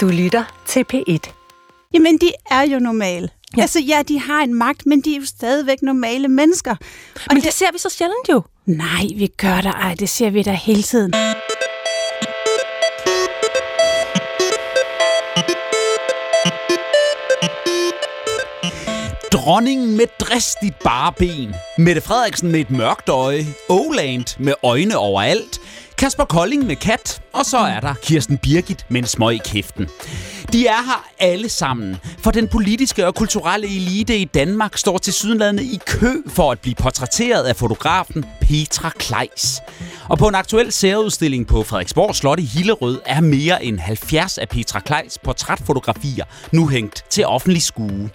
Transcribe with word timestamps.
Du 0.00 0.08
lytter 0.08 0.62
til 0.66 0.84
P1. 0.94 1.32
Jamen, 1.94 2.18
de 2.18 2.32
er 2.50 2.62
jo 2.62 2.78
normale. 2.78 3.28
Ja. 3.56 3.62
Altså, 3.62 3.80
ja, 3.80 4.02
de 4.08 4.20
har 4.20 4.42
en 4.42 4.54
magt, 4.54 4.86
men 4.86 5.00
de 5.00 5.14
er 5.14 5.20
jo 5.20 5.26
stadigvæk 5.26 5.82
normale 5.82 6.28
mennesker. 6.28 6.70
Og 7.14 7.34
Men 7.34 7.42
det 7.42 7.52
ser 7.52 7.66
vi 7.72 7.78
så 7.78 7.88
sjældent 7.88 8.28
jo. 8.28 8.42
Nej, 8.66 9.04
vi 9.16 9.26
gør 9.26 9.60
der 9.60 9.72
ej, 9.72 9.94
det 9.94 10.08
ser 10.08 10.30
vi 10.30 10.42
da 10.42 10.52
hele 10.52 10.82
tiden. 10.82 11.14
Dronningen 19.32 19.96
med 19.96 20.06
dristigt 20.20 20.78
bare 20.84 21.12
ben. 21.18 21.54
Mette 21.78 22.00
Frederiksen 22.00 22.52
med 22.52 22.60
et 22.60 22.70
mørkt 22.70 23.08
øje. 23.08 23.46
Oland 23.68 24.38
med 24.38 24.54
øjne 24.62 24.96
overalt. 24.96 25.60
Kasper 26.00 26.24
Kolding 26.24 26.66
med 26.66 26.76
kat. 26.76 27.22
Og 27.32 27.44
så 27.46 27.58
er 27.58 27.80
der 27.80 27.94
Kirsten 28.02 28.38
Birgit 28.38 28.86
med 28.88 29.00
en 29.00 29.06
smøg 29.06 29.34
i 29.34 29.40
kæften. 29.44 29.88
De 30.52 30.66
er 30.66 30.82
her 30.86 31.04
alle 31.18 31.48
sammen, 31.48 31.96
for 32.18 32.30
den 32.30 32.48
politiske 32.48 33.06
og 33.06 33.14
kulturelle 33.14 33.66
elite 33.66 34.18
i 34.18 34.24
Danmark 34.24 34.78
står 34.78 34.98
til 34.98 35.12
sydenlandet 35.12 35.62
i 35.62 35.80
kø 35.86 36.12
for 36.26 36.52
at 36.52 36.60
blive 36.60 36.74
portrætteret 36.74 37.44
af 37.44 37.56
fotografen 37.56 38.24
Petra 38.40 38.90
Kleis. 38.90 39.60
Og 40.08 40.18
på 40.18 40.28
en 40.28 40.34
aktuel 40.34 40.72
særudstilling 40.72 41.46
på 41.46 41.62
Frederiksborg 41.62 42.14
Slot 42.14 42.40
i 42.40 42.44
Hillerød 42.44 43.00
er 43.06 43.20
mere 43.20 43.64
end 43.64 43.78
70 43.78 44.38
af 44.38 44.48
Petra 44.48 44.80
Kleis 44.80 45.18
portrætfotografier 45.24 46.24
nu 46.52 46.68
hængt 46.68 47.04
til 47.10 47.26
offentlig 47.26 47.62
skue. 47.62 48.10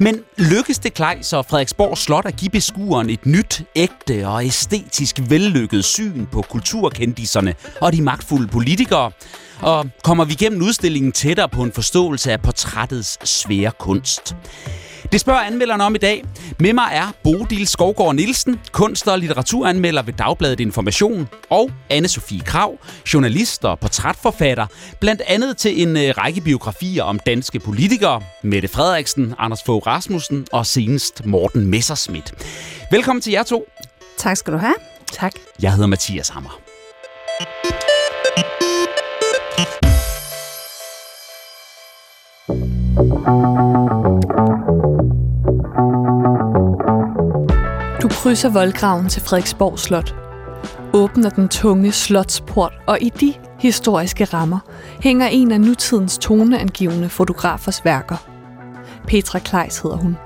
Men 0.00 0.20
lykkes 0.36 0.78
det 0.78 0.94
Kleis 0.94 1.32
og 1.32 1.46
Frederiksborg 1.46 1.98
Slot 1.98 2.26
at 2.26 2.36
give 2.36 2.50
beskueren 2.50 3.10
et 3.10 3.26
nyt, 3.26 3.62
ægte 3.76 4.28
og 4.28 4.44
æstetisk 4.46 5.16
vellykket 5.28 5.84
syn 5.84 6.26
på 6.26 6.42
kulturkendiserne 6.42 7.54
og 7.80 7.92
de 7.92 8.02
magtfulde 8.02 8.48
politikere? 8.48 9.10
Og 9.62 9.86
kommer 10.04 10.24
vi 10.24 10.34
gennem 10.34 10.62
udstillingen 10.62 11.12
tættere 11.12 11.48
på 11.48 11.62
en 11.62 11.72
forståelse 11.72 12.32
af 12.32 12.40
portrættets 12.42 13.28
svære 13.28 13.70
kunst? 13.78 14.36
Det 15.12 15.20
spørger 15.20 15.40
anmelderne 15.40 15.84
om 15.84 15.94
i 15.94 15.98
dag. 15.98 16.24
Med 16.58 16.72
mig 16.72 16.88
er 16.92 17.12
Bodil 17.24 17.68
Skovgaard 17.68 18.14
Nielsen, 18.14 18.60
kunst- 18.72 19.08
og 19.08 19.18
litteraturanmelder 19.18 20.02
ved 20.02 20.12
Dagbladet 20.12 20.60
Information, 20.60 21.28
og 21.50 21.70
anne 21.90 22.08
Sofie 22.08 22.40
Krav, 22.40 22.78
journalist 23.14 23.64
og 23.64 23.78
portrætforfatter, 23.78 24.66
blandt 25.00 25.22
andet 25.26 25.56
til 25.56 25.82
en 25.82 25.96
øh, 25.96 26.14
række 26.18 26.40
biografier 26.40 27.02
om 27.02 27.18
danske 27.18 27.60
politikere, 27.60 28.22
Mette 28.42 28.68
Frederiksen, 28.68 29.34
Anders 29.38 29.62
Fogh 29.66 29.86
Rasmussen 29.86 30.46
og 30.52 30.66
senest 30.66 31.26
Morten 31.26 31.66
Messerschmidt. 31.66 32.34
Velkommen 32.90 33.20
til 33.22 33.32
jer 33.32 33.42
to. 33.42 33.68
Tak 34.18 34.36
skal 34.36 34.52
du 34.52 34.58
have. 34.58 34.74
Tak. 35.12 35.32
Jeg 35.62 35.72
hedder 35.72 35.86
Mathias 35.86 36.28
Hammer. 36.28 36.60
Du 48.02 48.08
krydser 48.08 48.48
voldgraven 48.52 49.08
til 49.08 49.22
Frederiksborg 49.22 49.78
Slot. 49.78 50.14
Åbner 50.92 51.30
den 51.30 51.48
tunge 51.48 51.92
slotsport, 51.92 52.72
og 52.86 52.98
i 53.00 53.08
de 53.08 53.34
historiske 53.58 54.24
rammer 54.24 54.58
hænger 55.00 55.26
en 55.26 55.52
af 55.52 55.60
nutidens 55.60 56.18
toneangivende 56.18 57.08
fotografers 57.08 57.84
værker. 57.84 58.16
Petra 59.06 59.38
Kleis 59.38 59.78
hedder 59.78 59.96
hun. 59.96 60.16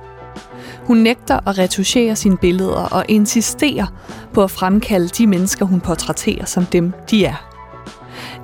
Hun 0.87 0.97
nægter 0.97 1.49
at 1.49 1.59
retuschere 1.59 2.17
sine 2.17 2.37
billeder 2.37 2.89
og 2.93 3.05
insisterer 3.09 3.87
på 4.33 4.43
at 4.45 4.51
fremkalde 4.51 5.09
de 5.09 5.27
mennesker, 5.27 5.65
hun 5.65 5.81
portrætterer 5.81 6.45
som 6.45 6.67
dem, 6.67 6.93
de 7.11 7.25
er. 7.25 7.52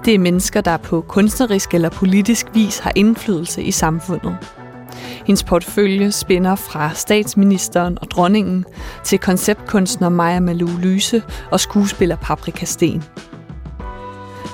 Det 0.04 0.14
er 0.14 0.18
mennesker, 0.18 0.60
der 0.60 0.76
på 0.76 1.00
kunstnerisk 1.00 1.74
eller 1.74 1.88
politisk 1.88 2.46
vis 2.54 2.78
har 2.78 2.92
indflydelse 2.96 3.62
i 3.62 3.70
samfundet. 3.70 4.36
Hendes 5.26 5.44
portefølje 5.44 6.12
spænder 6.12 6.54
fra 6.54 6.90
statsministeren 6.94 7.98
og 8.00 8.10
dronningen 8.10 8.64
til 9.04 9.18
konceptkunstner 9.18 10.08
Maja 10.08 10.40
Malou 10.40 10.70
Lyse 10.78 11.22
og 11.50 11.60
skuespiller 11.60 12.16
Paprika 12.16 12.64
Sten. 12.64 13.04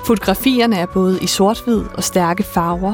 Fotografierne 0.05 0.75
er 0.75 0.85
både 0.85 1.19
i 1.21 1.27
sort-hvid 1.27 1.81
og 1.93 2.03
stærke 2.03 2.43
farver, 2.43 2.93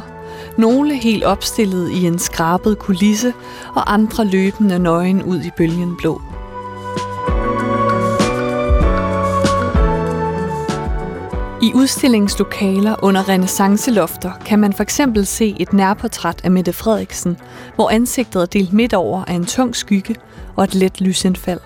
nogle 0.57 0.95
helt 0.95 1.23
opstillet 1.23 1.91
i 1.91 2.05
en 2.05 2.19
skrabet 2.19 2.79
kulisse, 2.79 3.33
og 3.75 3.93
andre 3.93 4.25
løbende 4.25 4.79
nøgen 4.79 5.23
ud 5.23 5.41
i 5.41 5.49
bølgen 5.57 5.95
blå. 5.97 6.21
I 11.63 11.71
udstillingslokaler 11.73 12.95
under 13.03 13.29
renaissancelofter 13.29 14.31
kan 14.45 14.59
man 14.59 14.73
for 14.73 14.83
eksempel 14.83 15.25
se 15.25 15.55
et 15.59 15.73
nærportræt 15.73 16.41
af 16.43 16.51
Mette 16.51 16.73
Frederiksen, 16.73 17.37
hvor 17.75 17.89
ansigtet 17.89 18.41
er 18.41 18.45
delt 18.45 18.73
midt 18.73 18.93
over 18.93 19.25
af 19.25 19.33
en 19.33 19.45
tung 19.45 19.75
skygge 19.75 20.15
og 20.55 20.63
et 20.63 20.75
let 20.75 21.01
lysindfald. 21.01 21.59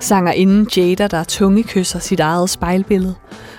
Sangerinden 0.00 0.68
Jada, 0.76 1.06
der 1.06 1.24
tunge 1.24 1.62
kysser 1.62 1.98
sit 1.98 2.20
eget 2.20 2.50
spejlbillede, 2.50 3.14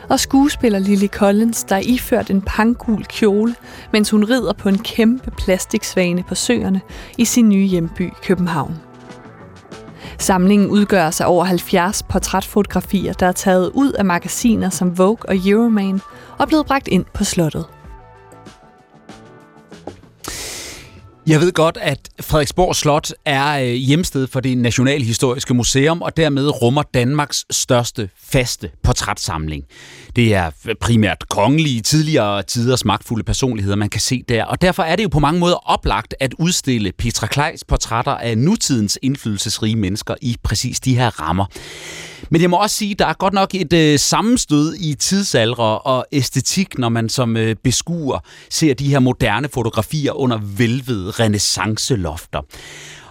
og 0.09 0.19
skuespiller 0.19 0.79
Lily 0.79 1.07
Collins, 1.07 1.63
der 1.63 1.75
er 1.75 1.81
iført 1.83 2.29
en 2.29 2.41
pankul 2.41 3.05
kjole, 3.05 3.55
mens 3.93 4.09
hun 4.09 4.23
rider 4.23 4.53
på 4.53 4.69
en 4.69 4.77
kæmpe 4.77 5.31
plastiksvane 5.31 6.23
på 6.23 6.35
søerne 6.35 6.81
i 7.17 7.25
sin 7.25 7.49
nye 7.49 7.65
hjemby 7.65 8.09
København. 8.23 8.92
Samlingen 10.23 10.69
udgør 10.69 11.11
sig 11.11 11.25
over 11.25 11.45
70 11.45 12.03
portrætfotografier, 12.03 13.13
der 13.13 13.25
er 13.25 13.31
taget 13.31 13.71
ud 13.73 13.91
af 13.91 14.05
magasiner 14.05 14.69
som 14.69 14.97
Vogue 14.97 15.29
og 15.29 15.35
Euroman 15.45 16.01
og 16.39 16.47
blevet 16.47 16.65
bragt 16.65 16.87
ind 16.87 17.05
på 17.13 17.23
slottet. 17.23 17.65
Jeg 21.27 21.39
ved 21.39 21.51
godt, 21.51 21.77
at 21.81 22.09
Frederiksborg 22.21 22.75
Slot 22.75 23.11
er 23.25 23.59
øh, 23.59 23.73
hjemsted 23.73 24.27
for 24.27 24.39
det 24.39 24.57
Nationalhistoriske 24.57 25.53
Museum, 25.53 26.01
og 26.01 26.17
dermed 26.17 26.61
rummer 26.61 26.83
Danmarks 26.93 27.45
største 27.51 28.09
faste 28.23 28.71
portrætsamling. 28.83 29.63
Det 30.15 30.33
er 30.33 30.51
primært 30.81 31.29
kongelige, 31.29 31.81
tidligere 31.81 32.43
tiders 32.43 32.85
magtfulde 32.85 33.23
personligheder, 33.23 33.75
man 33.75 33.89
kan 33.89 34.01
se 34.01 34.23
der, 34.29 34.45
og 34.45 34.61
derfor 34.61 34.83
er 34.83 34.95
det 34.95 35.03
jo 35.03 35.09
på 35.09 35.19
mange 35.19 35.39
måder 35.39 35.69
oplagt 35.69 36.15
at 36.19 36.33
udstille 36.39 36.91
Petra 36.97 37.27
Kleis 37.27 37.63
portrætter 37.63 38.11
af 38.11 38.37
nutidens 38.37 38.99
indflydelsesrige 39.01 39.75
mennesker 39.75 40.15
i 40.21 40.37
præcis 40.43 40.79
de 40.79 40.95
her 40.95 41.21
rammer. 41.21 41.45
Men 42.29 42.41
jeg 42.41 42.49
må 42.49 42.57
også 42.57 42.75
sige, 42.75 42.91
at 42.91 42.99
der 42.99 43.05
er 43.05 43.13
godt 43.13 43.33
nok 43.33 43.55
et 43.55 43.73
øh, 43.73 43.99
sammenstød 43.99 44.75
i 44.79 44.93
tidsalder 44.93 45.63
og 45.63 46.05
æstetik, 46.11 46.77
når 46.77 46.89
man 46.89 47.09
som 47.09 47.37
øh, 47.37 47.55
beskuer 47.63 48.19
ser 48.49 48.73
de 48.73 48.89
her 48.89 48.99
moderne 48.99 49.49
fotografier 49.53 50.11
under 50.11 50.39
velvede 50.57 51.11
renaissancelofter. 51.11 52.41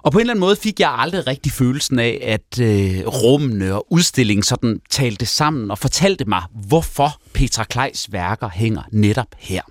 Og 0.03 0.13
på 0.13 0.19
en 0.19 0.21
eller 0.21 0.33
anden 0.33 0.41
måde 0.41 0.57
fik 0.57 0.81
jeg 0.81 0.95
aldrig 0.99 1.27
rigtig 1.27 1.53
følelsen 1.53 1.99
af, 1.99 2.19
at 2.23 2.61
øh, 2.61 3.07
rummene 3.07 3.75
og 3.75 3.87
udstillingen 3.93 4.43
sådan 4.43 4.81
talte 4.91 5.27
sammen 5.27 5.71
og 5.71 5.79
fortalte 5.79 6.25
mig, 6.25 6.43
hvorfor 6.67 7.21
Petra 7.33 7.65
Kleis 7.65 8.12
værker 8.12 8.49
hænger 8.49 8.83
netop 8.93 9.27
her. 9.39 9.62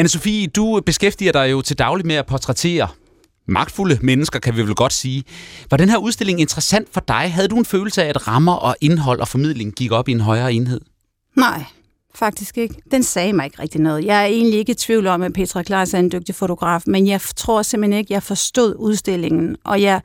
Anne-Sophie, 0.00 0.46
du 0.46 0.80
beskæftiger 0.86 1.32
dig 1.32 1.50
jo 1.50 1.62
til 1.62 1.78
daglig 1.78 2.06
med 2.06 2.14
at 2.14 2.26
portrættere 2.26 2.88
magtfulde 3.48 3.98
mennesker, 4.02 4.38
kan 4.38 4.56
vi 4.56 4.62
vel 4.62 4.74
godt 4.74 4.92
sige. 4.92 5.24
Var 5.70 5.76
den 5.76 5.88
her 5.88 5.96
udstilling 5.96 6.40
interessant 6.40 6.88
for 6.92 7.00
dig? 7.08 7.32
Havde 7.32 7.48
du 7.48 7.56
en 7.56 7.64
følelse 7.64 8.02
af, 8.02 8.08
at 8.08 8.28
rammer 8.28 8.54
og 8.54 8.76
indhold 8.80 9.20
og 9.20 9.28
formidling 9.28 9.72
gik 9.72 9.92
op 9.92 10.08
i 10.08 10.12
en 10.12 10.20
højere 10.20 10.52
enhed? 10.52 10.80
Nej, 11.36 11.64
faktisk 12.14 12.58
ikke. 12.58 12.74
Den 12.90 13.02
sagde 13.02 13.32
mig 13.32 13.44
ikke 13.44 13.62
rigtig 13.62 13.80
noget. 13.80 14.04
Jeg 14.04 14.22
er 14.22 14.26
egentlig 14.26 14.58
ikke 14.58 14.72
i 14.72 14.74
tvivl 14.74 15.06
om, 15.06 15.22
at 15.22 15.32
Petra 15.32 15.62
Klaas 15.62 15.94
er 15.94 15.98
en 15.98 16.12
dygtig 16.12 16.34
fotograf, 16.34 16.82
men 16.86 17.06
jeg 17.06 17.20
tror 17.36 17.62
simpelthen 17.62 17.98
ikke, 17.98 18.14
jeg 18.14 18.22
forstod 18.22 18.74
udstillingen, 18.78 19.56
og 19.64 19.82
jeg, 19.82 20.00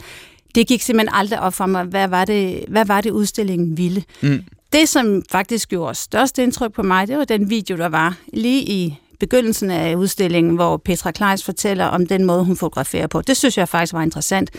det 0.56 0.68
gik 0.68 0.82
simpelthen 0.82 1.16
aldrig 1.16 1.40
op 1.40 1.54
for 1.54 1.66
mig, 1.66 1.84
hvad 1.84 2.08
var 2.08 2.26
det, 2.26 2.66
hvad 2.68 2.86
var 2.86 3.02
det 3.02 3.12
udstillingen 3.12 3.78
ville. 3.78 4.04
Mm. 4.22 4.44
Det, 4.74 4.90
som 4.90 5.24
faktisk 5.32 5.70
gjorde 5.70 5.96
størst 5.96 6.40
indtryk 6.40 6.74
på 6.74 6.84
mig, 6.84 7.08
det 7.08 7.18
var 7.18 7.26
den 7.26 7.50
video, 7.50 7.78
der 7.78 7.90
var 7.90 8.18
lige 8.34 8.62
i 8.62 9.00
begyndelsen 9.20 9.72
af 9.72 9.96
udstillingen, 9.96 10.56
hvor 10.56 10.78
Petra 10.78 11.12
Kleis 11.12 11.44
fortæller 11.44 11.86
om 11.86 12.08
den 12.08 12.26
måde, 12.26 12.44
hun 12.44 12.56
fotograferer 12.56 13.08
på. 13.08 13.22
Det 13.22 13.38
synes 13.38 13.58
jeg 13.58 13.70
faktisk 13.70 13.94
var 13.94 14.02
interessant. 14.02 14.52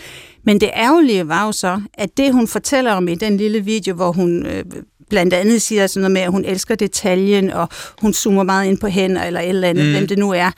Men 0.43 0.61
det 0.61 0.71
ærgerlige 0.75 1.29
var 1.29 1.47
jo 1.47 1.53
så, 1.53 1.81
at 1.95 2.17
det, 2.17 2.33
hun 2.33 2.49
fortæller 2.49 2.93
om 2.93 3.09
i 3.09 3.15
den 3.15 3.37
lille 3.37 3.61
video, 3.61 3.95
hvor 3.95 4.13
hun 4.13 4.47
øh, 4.47 4.65
blandt 5.11 5.35
andet 5.35 5.63
siger 5.63 5.87
sådan 5.87 6.01
noget 6.01 6.13
med, 6.13 6.21
at 6.21 6.31
hun 6.31 6.45
elsker 6.45 6.75
detaljen, 6.75 7.51
og 7.51 7.69
hun 8.01 8.15
zoomer 8.15 8.43
meget 8.43 8.69
ind 8.69 8.79
på 8.79 8.87
hænder, 8.87 9.23
eller 9.23 9.41
et 9.41 9.49
eller 9.49 9.69
andet, 9.69 9.85
mm. 9.87 9.93
hvem 9.93 10.07
det 10.07 10.19
nu 10.19 10.31
er. 10.31 10.51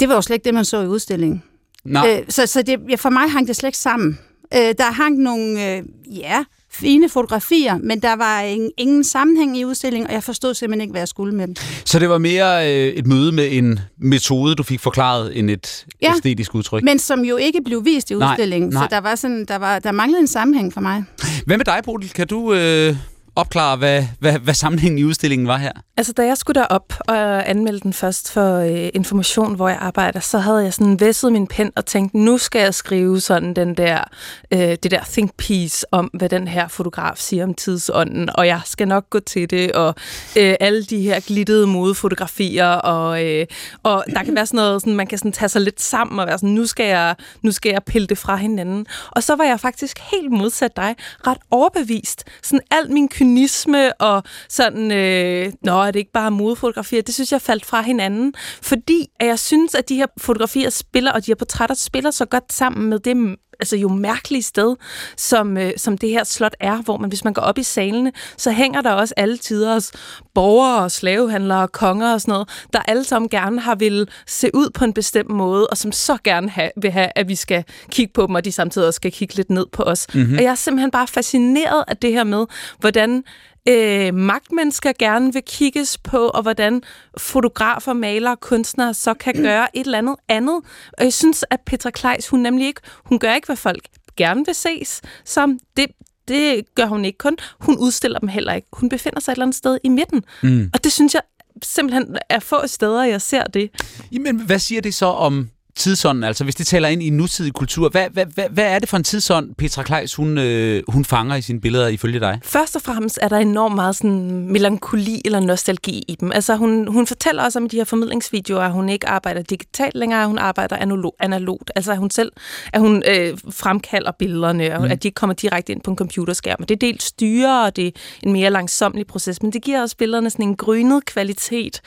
Det 0.00 0.08
var 0.08 0.14
jo 0.14 0.22
slet 0.22 0.34
ikke 0.34 0.44
det, 0.44 0.54
man 0.54 0.64
så 0.64 0.82
i 0.82 0.86
udstillingen. 0.86 1.42
Nej. 1.84 2.16
Øh, 2.18 2.24
så 2.28 2.46
så 2.46 2.62
det, 2.62 2.80
ja, 2.88 2.94
for 2.94 3.10
mig 3.10 3.30
hang 3.30 3.48
det 3.48 3.56
slet 3.56 3.68
ikke 3.68 3.78
sammen. 3.78 4.18
Øh, 4.54 4.74
der 4.78 4.92
hang 4.92 5.18
nogle, 5.18 5.76
øh, 5.76 5.82
ja, 6.18 6.44
fine 6.70 7.08
fotografier, 7.08 7.78
men 7.78 8.00
der 8.02 8.16
var 8.16 8.40
ingen, 8.40 8.70
ingen 8.76 9.04
sammenhæng 9.04 9.58
i 9.58 9.64
udstillingen, 9.64 10.06
og 10.08 10.14
jeg 10.14 10.22
forstod 10.22 10.54
simpelthen 10.54 10.80
ikke, 10.80 10.90
hvad 10.90 11.00
jeg 11.00 11.08
skulle 11.08 11.34
med 11.34 11.46
dem. 11.46 11.54
Så 11.84 11.98
det 11.98 12.08
var 12.08 12.18
mere 12.18 12.72
øh, 12.72 12.88
et 12.88 13.06
møde 13.06 13.32
med 13.32 13.48
en 13.52 13.80
metode, 13.98 14.54
du 14.54 14.62
fik 14.62 14.80
forklaret, 14.80 15.38
end 15.38 15.50
et 15.50 15.86
Ja, 16.02 16.12
æstetisk 16.16 16.54
udtryk? 16.54 16.82
Men 16.82 16.98
som 16.98 17.24
jo 17.24 17.36
ikke 17.36 17.60
blev 17.64 17.84
vist 17.84 18.10
i 18.10 18.14
Nej, 18.14 18.32
udstillingen, 18.32 18.70
nej. 18.70 18.82
så 18.82 18.88
der 18.90 19.00
var 19.00 19.14
sådan, 19.14 19.44
der, 19.44 19.56
var, 19.56 19.78
der 19.78 19.92
manglede 19.92 20.20
en 20.20 20.26
sammenhæng 20.26 20.72
for 20.72 20.80
mig. 20.80 21.04
Hvad 21.46 21.56
med 21.56 21.64
dig, 21.64 21.80
Bodil? 21.84 22.10
Kan 22.10 22.26
du 22.26 22.54
øh, 22.54 22.96
opklare, 23.36 23.76
hvad, 23.76 24.04
hvad, 24.18 24.38
hvad 24.38 24.54
sammenhængen 24.54 24.98
i 24.98 25.04
udstillingen 25.04 25.48
var 25.48 25.56
her? 25.56 25.72
Altså, 25.96 26.12
da 26.12 26.26
jeg 26.26 26.36
skulle 26.36 26.60
derop 26.60 26.92
og 27.08 27.50
anmelde 27.50 27.80
den 27.80 27.92
først 27.92 28.32
for 28.32 28.58
øh, 28.58 28.88
information, 28.94 29.54
hvor 29.54 29.68
jeg 29.68 29.78
arbejder, 29.80 30.20
så 30.20 30.38
havde 30.38 30.64
jeg 30.64 30.74
sådan 30.74 31.00
væsset 31.00 31.32
min 31.32 31.46
pen 31.46 31.72
og 31.76 31.86
tænkt, 31.86 32.14
nu 32.14 32.38
skal 32.38 32.60
jeg 32.60 32.74
skrive 32.74 33.20
sådan 33.20 33.54
den 33.54 33.74
der, 33.74 34.04
øh, 34.52 34.58
det 34.58 34.90
der 34.90 35.00
think 35.04 35.30
piece 35.36 35.86
om, 35.92 36.10
hvad 36.14 36.28
den 36.28 36.48
her 36.48 36.68
fotograf 36.68 37.16
siger 37.16 37.44
om 37.44 37.54
tidsånden, 37.54 38.30
og 38.34 38.46
jeg 38.46 38.60
skal 38.64 38.88
nok 38.88 39.10
gå 39.10 39.20
til 39.20 39.50
det, 39.50 39.72
og 39.72 39.94
øh, 40.36 40.54
alle 40.60 40.84
de 40.84 41.00
her 41.00 41.20
glittede 41.20 41.66
modefotografier, 41.66 42.68
og, 42.68 43.24
øh, 43.24 43.46
og 43.82 44.04
der 44.14 44.22
kan 44.22 44.34
være 44.34 44.46
sådan 44.46 44.58
noget, 44.58 44.82
sådan, 44.82 44.94
man 44.94 45.06
kan 45.06 45.18
sådan 45.18 45.32
tage 45.32 45.48
sig 45.48 45.60
lidt 45.60 45.82
sammen 45.82 46.20
og 46.20 46.26
være 46.26 46.38
sådan, 46.38 46.54
nu 46.54 46.66
skal, 46.66 46.86
jeg, 46.86 47.14
nu 47.42 47.52
skal 47.52 47.70
jeg 47.70 47.82
pille 47.84 48.06
det 48.06 48.18
fra 48.18 48.36
hinanden. 48.36 48.86
Og 49.10 49.22
så 49.22 49.36
var 49.36 49.44
jeg 49.44 49.60
faktisk 49.60 49.98
helt 49.98 50.30
modsat 50.32 50.76
dig, 50.76 50.94
ret 51.26 51.38
overbevist. 51.50 52.24
Sådan 52.42 52.60
alt 52.70 52.90
min 52.90 53.08
kynisme 53.26 54.00
og 54.00 54.22
sådan, 54.48 54.92
øh, 54.92 55.52
nå, 55.62 55.82
er 55.82 55.90
det 55.90 55.98
ikke 55.98 56.12
bare 56.12 56.30
modefotografier, 56.30 57.02
det 57.02 57.14
synes 57.14 57.32
jeg 57.32 57.42
faldt 57.42 57.66
fra 57.66 57.82
hinanden. 57.82 58.34
Fordi 58.62 59.06
at 59.20 59.26
jeg 59.26 59.38
synes, 59.38 59.74
at 59.74 59.88
de 59.88 59.96
her 59.96 60.06
fotografier 60.18 60.70
spiller, 60.70 61.12
og 61.12 61.26
de 61.26 61.30
her 61.30 61.36
portrætter 61.36 61.74
spiller 61.74 62.10
så 62.10 62.24
godt 62.24 62.52
sammen 62.52 62.90
med 62.90 62.98
det 62.98 63.36
altså 63.60 63.76
jo 63.76 63.88
mærkelige 63.88 64.42
sted, 64.42 64.76
som, 65.16 65.56
øh, 65.56 65.72
som 65.76 65.98
det 65.98 66.10
her 66.10 66.24
slot 66.24 66.54
er, 66.60 66.82
hvor 66.82 66.96
man, 66.96 67.08
hvis 67.08 67.24
man 67.24 67.32
går 67.32 67.42
op 67.42 67.58
i 67.58 67.62
salene, 67.62 68.12
så 68.36 68.50
hænger 68.50 68.80
der 68.80 68.92
også 68.92 69.14
alle 69.16 69.36
tiders 69.36 69.92
borgere 70.34 70.82
og 70.82 70.90
slavehandlere 70.90 71.62
og 71.62 71.72
konger 71.72 72.12
og 72.12 72.20
sådan 72.20 72.32
noget, 72.32 72.48
der 72.72 72.78
alle 72.78 73.04
sammen 73.04 73.28
gerne 73.28 73.60
har 73.60 73.74
vil 73.74 74.08
se 74.26 74.50
ud 74.54 74.70
på 74.70 74.84
en 74.84 74.92
bestemt 74.92 75.30
måde, 75.30 75.66
og 75.66 75.76
som 75.76 75.92
så 75.92 76.18
gerne 76.24 76.50
have, 76.50 76.70
vil 76.82 76.90
have, 76.90 77.08
at 77.14 77.28
vi 77.28 77.34
skal 77.34 77.64
kigge 77.90 78.12
på 78.12 78.26
dem, 78.26 78.34
og 78.34 78.44
de 78.44 78.52
samtidig 78.52 78.86
også 78.86 78.96
skal 78.96 79.12
kigge 79.12 79.34
lidt 79.34 79.50
ned 79.50 79.66
på 79.72 79.82
os. 79.82 80.06
Mm-hmm. 80.14 80.36
Og 80.36 80.42
jeg 80.42 80.50
er 80.50 80.54
simpelthen 80.54 80.90
bare 80.90 81.06
fascineret 81.06 81.84
af 81.88 81.96
det 81.96 82.12
her 82.12 82.24
med, 82.24 82.46
hvordan 82.78 83.24
øh, 83.68 84.14
magtmennesker 84.14 84.92
gerne 84.98 85.32
vil 85.32 85.42
kigges 85.46 85.98
på, 85.98 86.28
og 86.28 86.42
hvordan 86.42 86.82
fotografer, 87.18 87.92
malere, 87.92 88.36
kunstnere 88.36 88.94
så 88.94 89.14
kan 89.14 89.34
gøre 89.48 89.76
et 89.76 89.84
eller 89.84 89.98
andet 89.98 90.16
andet. 90.28 90.60
Og 90.98 91.04
jeg 91.04 91.12
synes, 91.12 91.44
at 91.50 91.60
Petra 91.60 91.90
Kleis, 91.90 92.28
hun 92.28 92.40
nemlig 92.40 92.66
ikke, 92.66 92.80
hun 93.04 93.18
gør 93.18 93.34
ikke, 93.34 93.46
hvad 93.46 93.56
folk 93.56 93.82
gerne 94.16 94.42
vil 94.46 94.54
ses 94.54 95.02
som. 95.24 95.58
Det, 95.76 95.86
det 96.28 96.74
gør 96.74 96.86
hun 96.86 97.04
ikke 97.04 97.18
kun. 97.18 97.36
Hun 97.60 97.78
udstiller 97.78 98.18
dem 98.18 98.28
heller 98.28 98.52
ikke. 98.52 98.68
Hun 98.72 98.88
befinder 98.88 99.20
sig 99.20 99.32
et 99.32 99.34
eller 99.34 99.44
andet 99.44 99.56
sted 99.56 99.78
i 99.84 99.88
midten. 99.88 100.24
Mm. 100.42 100.70
Og 100.74 100.84
det 100.84 100.92
synes 100.92 101.14
jeg 101.14 101.22
simpelthen 101.62 102.16
er 102.28 102.38
få 102.38 102.66
steder, 102.66 103.04
jeg 103.04 103.22
ser 103.22 103.44
det. 103.44 103.70
Jamen, 104.12 104.40
hvad 104.40 104.58
siger 104.58 104.80
det 104.80 104.94
så 104.94 105.06
om 105.06 105.50
tidsånden, 105.76 106.24
altså 106.24 106.44
hvis 106.44 106.54
det 106.54 106.66
taler 106.66 106.88
ind 106.88 107.02
i 107.02 107.10
nutidig 107.10 107.52
kultur, 107.52 107.88
hvad, 107.88 108.06
hvad, 108.12 108.26
hvad, 108.34 108.44
hvad 108.50 108.64
er 108.64 108.78
det 108.78 108.88
for 108.88 108.96
en 108.96 109.04
tidsånd, 109.04 109.54
Petra 109.54 109.82
Kleis, 109.82 110.14
hun, 110.14 110.38
øh, 110.38 110.82
hun 110.88 111.04
fanger 111.04 111.36
i 111.36 111.42
sine 111.42 111.60
billeder 111.60 111.88
ifølge 111.88 112.20
dig? 112.20 112.40
Først 112.44 112.76
og 112.76 112.82
fremmest 112.82 113.18
er 113.22 113.28
der 113.28 113.36
enormt 113.36 113.74
meget 113.74 113.96
sådan 113.96 114.48
melankoli 114.52 115.22
eller 115.24 115.40
nostalgi 115.40 116.04
i 116.08 116.16
dem. 116.20 116.32
Altså 116.32 116.56
hun, 116.56 116.88
hun 116.88 117.06
fortæller 117.06 117.42
også 117.42 117.58
om 117.58 117.68
de 117.68 117.76
her 117.76 117.84
formidlingsvideoer, 117.84 118.62
at 118.62 118.72
hun 118.72 118.88
ikke 118.88 119.08
arbejder 119.08 119.42
digitalt 119.42 119.94
længere, 119.94 120.26
hun 120.26 120.38
arbejder 120.38 120.76
analog, 120.76 121.14
analogt. 121.20 121.70
Altså 121.76 121.92
at 121.92 121.98
hun 121.98 122.10
selv 122.10 122.32
at 122.72 122.80
hun 122.80 123.02
øh, 123.08 123.38
fremkalder 123.50 124.12
billederne, 124.18 124.74
og 124.74 124.84
mm. 124.84 124.90
at 124.90 125.02
de 125.02 125.08
ikke 125.08 125.14
kommer 125.16 125.34
direkte 125.34 125.72
ind 125.72 125.80
på 125.80 125.90
en 125.90 125.96
computerskærm. 125.96 126.56
Og 126.60 126.68
det 126.68 126.74
er 126.74 126.78
dels 126.78 127.04
styre, 127.04 127.64
og 127.64 127.76
det 127.76 127.86
er 127.86 127.90
en 128.22 128.32
mere 128.32 128.50
langsomlig 128.50 129.06
proces, 129.06 129.42
men 129.42 129.52
det 129.52 129.62
giver 129.62 129.82
også 129.82 129.96
billederne 129.96 130.30
sådan 130.30 130.48
en 130.48 130.56
grynet 130.56 131.04
kvalitet. 131.04 131.80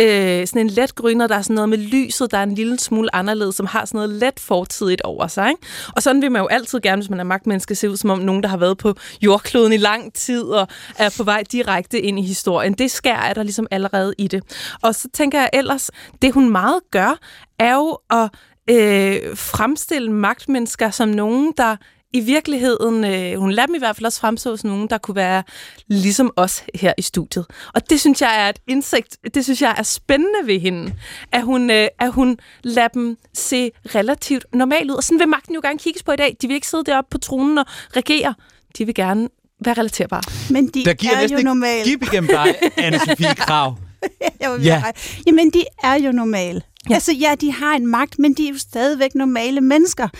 Øh, 0.00 0.46
sådan 0.46 0.60
en 0.62 0.68
let 0.68 0.94
grynet, 0.94 1.30
der 1.30 1.36
er 1.36 1.42
sådan 1.42 1.54
noget 1.54 1.68
med 1.68 1.78
lyset, 1.78 2.30
der 2.30 2.38
er 2.38 2.42
en 2.42 2.54
lille 2.54 2.78
smule 2.78 3.14
anderledes 3.14 3.31
anderledes, 3.32 3.56
som 3.56 3.66
har 3.66 3.84
sådan 3.84 3.98
noget 3.98 4.10
let 4.10 4.40
fortidigt 4.40 5.02
over 5.02 5.26
sig. 5.26 5.48
Ikke? 5.48 5.62
Og 5.96 6.02
sådan 6.02 6.22
vil 6.22 6.32
man 6.32 6.42
jo 6.42 6.46
altid 6.46 6.80
gerne, 6.80 7.02
hvis 7.02 7.10
man 7.10 7.20
er 7.20 7.24
magtmenneske, 7.24 7.74
se 7.74 7.90
ud 7.90 7.96
som 7.96 8.10
om 8.10 8.18
nogen, 8.18 8.42
der 8.42 8.48
har 8.48 8.56
været 8.56 8.78
på 8.78 8.94
jordkloden 9.22 9.72
i 9.72 9.76
lang 9.76 10.14
tid 10.14 10.42
og 10.42 10.68
er 10.98 11.14
på 11.16 11.24
vej 11.24 11.44
direkte 11.52 12.00
ind 12.00 12.18
i 12.18 12.22
historien. 12.22 12.72
Det 12.72 12.90
skær 12.90 13.16
er 13.16 13.34
der 13.34 13.42
ligesom 13.42 13.66
allerede 13.70 14.14
i 14.18 14.28
det. 14.28 14.42
Og 14.82 14.94
så 14.94 15.08
tænker 15.14 15.40
jeg 15.40 15.50
ellers, 15.52 15.90
det 16.22 16.32
hun 16.32 16.50
meget 16.50 16.80
gør, 16.90 17.18
er 17.58 17.74
jo 17.74 17.98
at 18.10 18.30
øh, 18.70 19.36
fremstille 19.36 20.12
magtmennesker 20.12 20.90
som 20.90 21.08
nogen, 21.08 21.52
der 21.56 21.76
i 22.12 22.20
virkeligheden, 22.20 23.04
øh, 23.04 23.38
hun 23.40 23.50
lader 23.52 23.66
dem 23.66 23.74
i 23.74 23.78
hvert 23.78 23.96
fald 23.96 24.06
også 24.06 24.20
fremstå 24.20 24.56
som 24.56 24.70
nogen, 24.70 24.88
der 24.90 24.98
kunne 24.98 25.16
være 25.16 25.42
ligesom 25.88 26.30
os 26.36 26.64
her 26.74 26.92
i 26.98 27.02
studiet. 27.02 27.46
Og 27.74 27.90
det 27.90 28.00
synes 28.00 28.20
jeg 28.20 28.44
er 28.44 28.48
et 28.48 28.58
indsigt, 28.68 29.16
det 29.34 29.44
synes 29.44 29.62
jeg 29.62 29.74
er 29.78 29.82
spændende 29.82 30.38
ved 30.46 30.60
hende, 30.60 30.92
at 31.32 31.42
hun, 31.42 31.70
øh, 31.70 31.88
at 31.98 32.12
hun 32.12 32.38
lader 32.64 32.88
dem 32.88 33.16
se 33.34 33.70
relativt 33.94 34.46
normalt 34.52 34.90
ud. 34.90 34.96
Og 34.96 35.04
sådan 35.04 35.18
vil 35.18 35.28
magten 35.28 35.54
jo 35.54 35.60
gerne 35.64 35.78
kigges 35.78 36.02
på 36.02 36.12
i 36.12 36.16
dag. 36.16 36.36
De 36.42 36.46
vil 36.46 36.54
ikke 36.54 36.68
sidde 36.68 36.84
deroppe 36.84 37.08
på 37.10 37.18
tronen 37.18 37.58
og 37.58 37.66
regere. 37.96 38.34
De 38.78 38.84
vil 38.86 38.94
gerne 38.94 39.28
være 39.64 39.74
relaterbare. 39.74 40.22
Men 40.50 40.66
de 40.68 40.84
der 40.84 40.94
giver 40.94 41.12
er 41.16 41.28
jo 41.28 41.38
normalt. 41.38 41.84
Giv 41.84 41.98
igennem 42.02 42.30
dig, 42.30 42.54
Anne-Sophie 42.86 43.34
Krav. 43.34 43.76
ja. 44.64 44.82
Jamen, 45.26 45.50
de 45.50 45.64
er 45.82 45.94
jo 45.94 46.12
normale. 46.12 46.62
Ja. 46.88 46.94
Altså, 46.94 47.12
ja, 47.12 47.34
de 47.40 47.52
har 47.52 47.74
en 47.74 47.86
magt, 47.86 48.18
men 48.18 48.34
de 48.34 48.46
er 48.46 48.52
jo 48.52 48.58
stadigvæk 48.58 49.14
normale 49.14 49.60
mennesker. 49.60 50.04
Og 50.04 50.10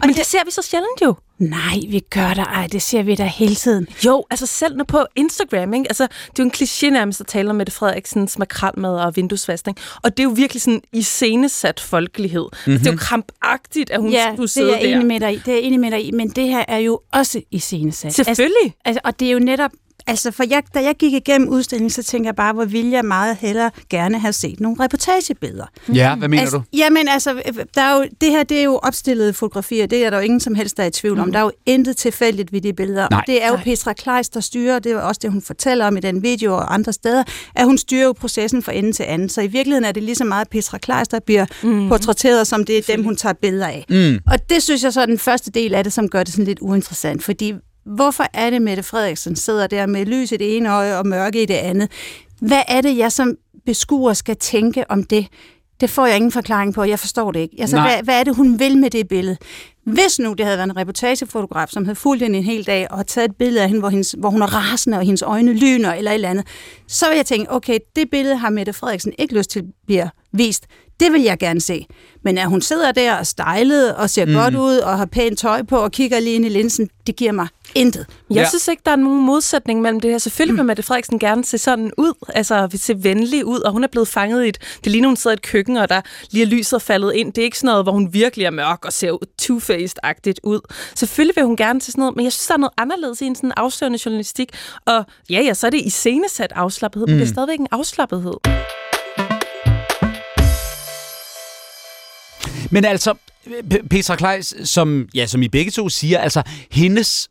men 0.00 0.08
det, 0.08 0.16
det 0.16 0.26
ser 0.26 0.44
vi 0.44 0.50
så 0.50 0.62
sjældent 0.62 1.02
jo. 1.02 1.14
Nej, 1.38 1.78
vi 1.88 2.00
gør 2.10 2.28
det. 2.28 2.38
Ej, 2.38 2.66
det 2.66 2.82
ser 2.82 3.02
vi 3.02 3.14
da 3.14 3.24
hele 3.24 3.54
tiden. 3.54 3.86
Jo, 4.06 4.24
altså 4.30 4.46
selv 4.46 4.76
når 4.76 4.84
på 4.84 5.04
Instagram, 5.16 5.74
ikke? 5.74 5.88
Altså, 5.88 6.02
det 6.02 6.38
er 6.38 6.42
jo 6.42 6.44
en 6.44 6.52
kliché 6.54 6.90
nærmest 6.90 7.20
at 7.20 7.26
tale 7.26 7.50
om 7.50 7.56
Mette 7.56 7.72
Frederiksens 7.72 8.38
makralmad 8.38 8.94
og 8.94 9.16
vinduesvaskning. 9.16 9.78
Og 10.02 10.16
det 10.16 10.20
er 10.20 10.24
jo 10.24 10.30
virkelig 10.30 10.62
sådan 10.62 10.82
i 10.92 11.02
scenesat 11.02 11.80
folkelighed. 11.80 12.42
Mm-hmm. 12.42 12.78
Det 12.78 12.86
er 12.86 12.92
jo 12.92 12.98
krampagtigt, 12.98 13.90
at 13.90 14.00
hun 14.00 14.10
ja, 14.10 14.34
skulle 14.34 14.48
sidde 14.48 14.66
det 14.66 14.76
er 14.76 14.80
der. 14.80 14.94
Enig 14.94 15.06
med 15.06 15.20
dig 15.20 15.32
i. 15.34 15.42
Det 15.46 15.54
er 15.54 15.58
enig 15.58 15.80
med 15.80 15.90
dig 15.90 16.06
i. 16.06 16.10
Men 16.10 16.28
det 16.28 16.48
her 16.48 16.64
er 16.68 16.78
jo 16.78 17.00
også 17.12 17.40
i 17.50 17.58
scenesat. 17.58 18.14
Selvfølgelig. 18.14 18.64
Altså, 18.64 18.78
altså, 18.84 19.00
og 19.04 19.20
det 19.20 19.28
er 19.28 19.32
jo 19.32 19.38
netop 19.38 19.70
Altså, 20.06 20.30
for 20.30 20.44
jeg, 20.50 20.62
da 20.74 20.82
jeg 20.82 20.94
gik 20.98 21.12
igennem 21.12 21.48
udstillingen, 21.48 21.90
så 21.90 22.02
tænkte 22.02 22.26
jeg 22.26 22.36
bare, 22.36 22.52
hvor 22.52 22.64
ville 22.64 22.92
jeg 22.92 23.04
meget 23.04 23.36
hellere 23.36 23.70
gerne 23.90 24.18
have 24.18 24.32
set 24.32 24.60
nogle 24.60 24.84
reportagebilleder. 24.84 25.66
Ja, 25.94 26.14
hvad 26.14 26.28
mener 26.28 26.42
altså, 26.42 26.56
du? 26.56 26.62
Jamen, 26.72 27.08
altså, 27.08 27.42
der 27.74 27.82
er 27.82 27.96
jo, 27.96 28.06
det 28.20 28.30
her 28.30 28.42
det 28.42 28.58
er 28.58 28.62
jo 28.62 28.76
opstillede 28.76 29.32
fotografier, 29.32 29.86
det 29.86 30.06
er 30.06 30.10
der 30.10 30.16
jo 30.16 30.22
ingen 30.22 30.40
som 30.40 30.54
helst, 30.54 30.76
der 30.76 30.82
er 30.82 30.86
i 30.86 30.90
tvivl 30.90 31.18
om. 31.18 31.26
Mm. 31.26 31.32
Der 31.32 31.38
er 31.38 31.44
jo 31.44 31.52
intet 31.66 31.96
tilfældigt 31.96 32.52
ved 32.52 32.60
de 32.60 32.72
billeder. 32.72 33.08
Nej. 33.10 33.20
Og 33.20 33.24
det 33.26 33.44
er 33.44 33.48
jo 33.48 33.54
Nej. 33.54 33.64
Petra 33.64 33.92
Kleis, 33.92 34.28
der 34.28 34.40
styrer, 34.40 34.78
det 34.78 34.92
er 34.92 34.98
også 34.98 35.18
det, 35.22 35.32
hun 35.32 35.42
fortæller 35.42 35.86
om 35.86 35.96
i 35.96 36.00
den 36.00 36.22
video 36.22 36.54
og 36.54 36.74
andre 36.74 36.92
steder, 36.92 37.24
at 37.54 37.64
hun 37.64 37.78
styrer 37.78 38.04
jo 38.04 38.12
processen 38.12 38.62
fra 38.62 38.72
ende 38.72 38.92
til 38.92 39.02
anden. 39.02 39.28
Så 39.28 39.40
i 39.40 39.46
virkeligheden 39.46 39.84
er 39.84 39.92
det 39.92 40.02
lige 40.02 40.14
så 40.14 40.24
meget 40.24 40.48
Petra 40.48 40.78
Kleis, 40.78 41.08
der 41.08 41.20
bliver 41.26 41.46
mm. 41.62 41.88
portrætteret, 41.88 42.46
som 42.46 42.64
det 42.64 42.78
er 42.78 42.82
dem, 42.96 43.04
hun 43.04 43.16
tager 43.16 43.32
billeder 43.32 43.66
af. 43.66 43.84
Mm. 43.88 44.18
Og 44.26 44.50
det 44.50 44.62
synes 44.62 44.84
jeg 44.84 44.92
så 44.92 45.00
er 45.00 45.06
den 45.06 45.18
første 45.18 45.50
del 45.50 45.74
af 45.74 45.84
det, 45.84 45.92
som 45.92 46.08
gør 46.08 46.22
det 46.22 46.32
sådan 46.32 46.44
lidt 46.44 46.58
uinteressant, 46.60 47.22
fordi 47.22 47.54
hvorfor 47.84 48.24
er 48.34 48.50
det, 48.50 48.62
Mette 48.62 48.82
Frederiksen 48.82 49.36
sidder 49.36 49.66
der 49.66 49.86
med 49.86 50.06
lys 50.06 50.32
i 50.32 50.36
det 50.36 50.56
ene 50.56 50.72
øje 50.72 50.98
og 50.98 51.06
mørke 51.06 51.42
i 51.42 51.46
det 51.46 51.54
andet? 51.54 51.90
Hvad 52.40 52.62
er 52.68 52.80
det, 52.80 52.96
jeg 52.96 53.12
som 53.12 53.36
beskuer 53.66 54.12
skal 54.12 54.36
tænke 54.36 54.90
om 54.90 55.04
det? 55.04 55.26
Det 55.80 55.90
får 55.90 56.06
jeg 56.06 56.16
ingen 56.16 56.32
forklaring 56.32 56.74
på, 56.74 56.84
jeg 56.84 56.98
forstår 56.98 57.32
det 57.32 57.40
ikke. 57.40 57.56
Altså, 57.58 57.76
Nej. 57.76 57.94
hvad, 57.94 58.04
hvad 58.04 58.20
er 58.20 58.24
det, 58.24 58.36
hun 58.36 58.58
vil 58.58 58.78
med 58.78 58.90
det 58.90 59.08
billede? 59.08 59.36
Hvis 59.86 60.18
nu 60.18 60.32
det 60.32 60.46
havde 60.46 60.58
været 60.58 60.70
en 60.70 60.76
reportagefotograf, 60.76 61.68
som 61.68 61.84
havde 61.84 61.96
fulgt 61.96 62.22
hende 62.22 62.38
en 62.38 62.44
hel 62.44 62.66
dag 62.66 62.90
og 62.90 63.06
taget 63.06 63.30
et 63.30 63.36
billede 63.36 63.62
af 63.62 63.68
hende, 63.68 63.80
hvor, 63.80 63.88
hendes, 63.88 64.14
hvor 64.18 64.30
hun 64.30 64.42
er 64.42 64.46
rasende, 64.46 64.98
og 64.98 65.04
hendes 65.04 65.22
øjne 65.22 65.52
lyner 65.52 65.94
eller 65.94 66.10
et 66.10 66.14
eller 66.14 66.28
andet, 66.28 66.46
så 66.88 67.08
vil 67.08 67.16
jeg 67.16 67.26
tænke, 67.26 67.52
okay, 67.52 67.78
det 67.96 68.10
billede 68.10 68.36
har 68.36 68.50
Mette 68.50 68.72
Frederiksen 68.72 69.12
ikke 69.18 69.34
lyst 69.34 69.50
til 69.50 69.62
bliver 69.86 70.08
vist. 70.32 70.66
Det 71.02 71.12
vil 71.12 71.22
jeg 71.22 71.38
gerne 71.38 71.60
se. 71.60 71.86
Men 72.24 72.38
at 72.38 72.48
hun 72.48 72.62
sidder 72.62 72.92
der 72.92 73.14
og 73.16 73.26
stejlet 73.26 73.94
og 73.94 74.10
ser 74.10 74.24
mm. 74.26 74.32
godt 74.34 74.54
ud 74.54 74.76
og 74.76 74.98
har 74.98 75.06
pænt 75.06 75.38
tøj 75.38 75.62
på 75.62 75.76
og 75.76 75.92
kigger 75.92 76.20
lige 76.20 76.34
ind 76.34 76.44
i 76.46 76.48
linsen, 76.48 76.90
det 77.06 77.16
giver 77.16 77.32
mig 77.32 77.46
intet. 77.74 78.06
Jeg 78.30 78.36
Ja. 78.36 78.48
synes 78.48 78.68
ikke, 78.68 78.82
der 78.86 78.90
er 78.92 78.96
nogen 78.96 79.22
modsætning 79.26 79.80
mellem 79.80 80.00
det 80.00 80.10
her. 80.10 80.18
Selvfølgelig 80.18 80.56
vil 80.56 80.64
Mette 80.64 80.82
Frederiksen 80.82 81.18
gerne 81.18 81.44
se 81.44 81.58
sådan 81.58 81.92
ud, 81.98 82.12
altså 82.28 82.68
se 82.74 82.94
venlig 83.04 83.44
ud, 83.46 83.60
og 83.60 83.72
hun 83.72 83.84
er 83.84 83.88
blevet 83.88 84.08
fanget 84.08 84.44
i 84.44 84.48
et... 84.48 84.58
Det 84.84 84.92
ligner, 84.92 85.08
hun 85.08 85.16
sidder 85.16 85.34
i 85.34 85.38
et 85.38 85.42
køkken, 85.42 85.76
og 85.76 85.88
der 85.88 86.00
lige 86.30 86.42
er 86.44 86.48
lyset 86.48 86.82
faldet 86.82 87.12
ind. 87.14 87.32
Det 87.32 87.42
er 87.42 87.44
ikke 87.44 87.58
sådan 87.58 87.68
noget, 87.68 87.84
hvor 87.84 87.92
hun 87.92 88.08
virkelig 88.12 88.46
er 88.46 88.50
mørk 88.50 88.84
og 88.84 88.92
ser 88.92 89.12
two-faced-agtigt 89.42 90.40
ud. 90.42 90.60
Selvfølgelig 90.94 91.36
vil 91.36 91.44
hun 91.44 91.56
gerne 91.56 91.80
se 91.80 91.92
sådan 91.92 92.00
noget, 92.02 92.16
men 92.16 92.24
jeg 92.24 92.32
synes, 92.32 92.46
der 92.46 92.54
er 92.54 92.58
noget 92.58 92.72
anderledes 92.78 93.20
i 93.20 93.24
en 93.24 93.34
sådan 93.34 93.52
afslørende 93.56 93.98
journalistik. 94.06 94.48
Og 94.86 95.04
ja, 95.30 95.40
ja, 95.40 95.54
så 95.54 95.66
er 95.66 95.70
det 95.70 95.80
i 95.80 95.90
scenesat 95.90 96.52
afslappethed, 96.54 97.06
mm. 97.06 97.12
men 97.12 97.20
det 97.20 97.26
er 97.28 97.32
stadigvæk 97.32 97.58
en 97.58 97.68
afslappethed. 97.70 98.34
Men 102.72 102.84
altså, 102.84 103.14
Petra 103.90 104.16
Kleis, 104.16 104.54
som, 104.64 105.08
ja, 105.14 105.26
som 105.26 105.42
I 105.42 105.48
begge 105.48 105.70
to 105.70 105.88
siger, 105.88 106.18
altså 106.18 106.42
hendes 106.70 107.28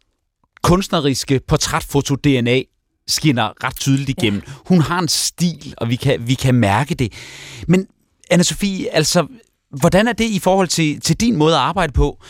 kunstneriske 0.63 1.41
portrætfoto-DNA 1.47 2.63
skinner 3.07 3.63
ret 3.63 3.79
tydeligt 3.79 4.09
igennem. 4.09 4.41
Ja. 4.47 4.53
Hun 4.65 4.81
har 4.81 4.99
en 4.99 5.07
stil, 5.07 5.73
og 5.77 5.89
vi 5.89 5.95
kan, 5.95 6.27
vi 6.27 6.33
kan 6.33 6.55
mærke 6.55 6.95
det. 6.95 7.13
Men 7.67 7.87
Anne-Sophie, 8.33 8.87
altså, 8.91 9.27
hvordan 9.79 10.07
er 10.07 10.13
det 10.13 10.25
i 10.25 10.39
forhold 10.39 10.67
til, 10.67 10.99
til 10.99 11.15
din 11.15 11.35
måde 11.35 11.53
at 11.53 11.61
arbejde 11.61 11.93
på? 11.93 12.23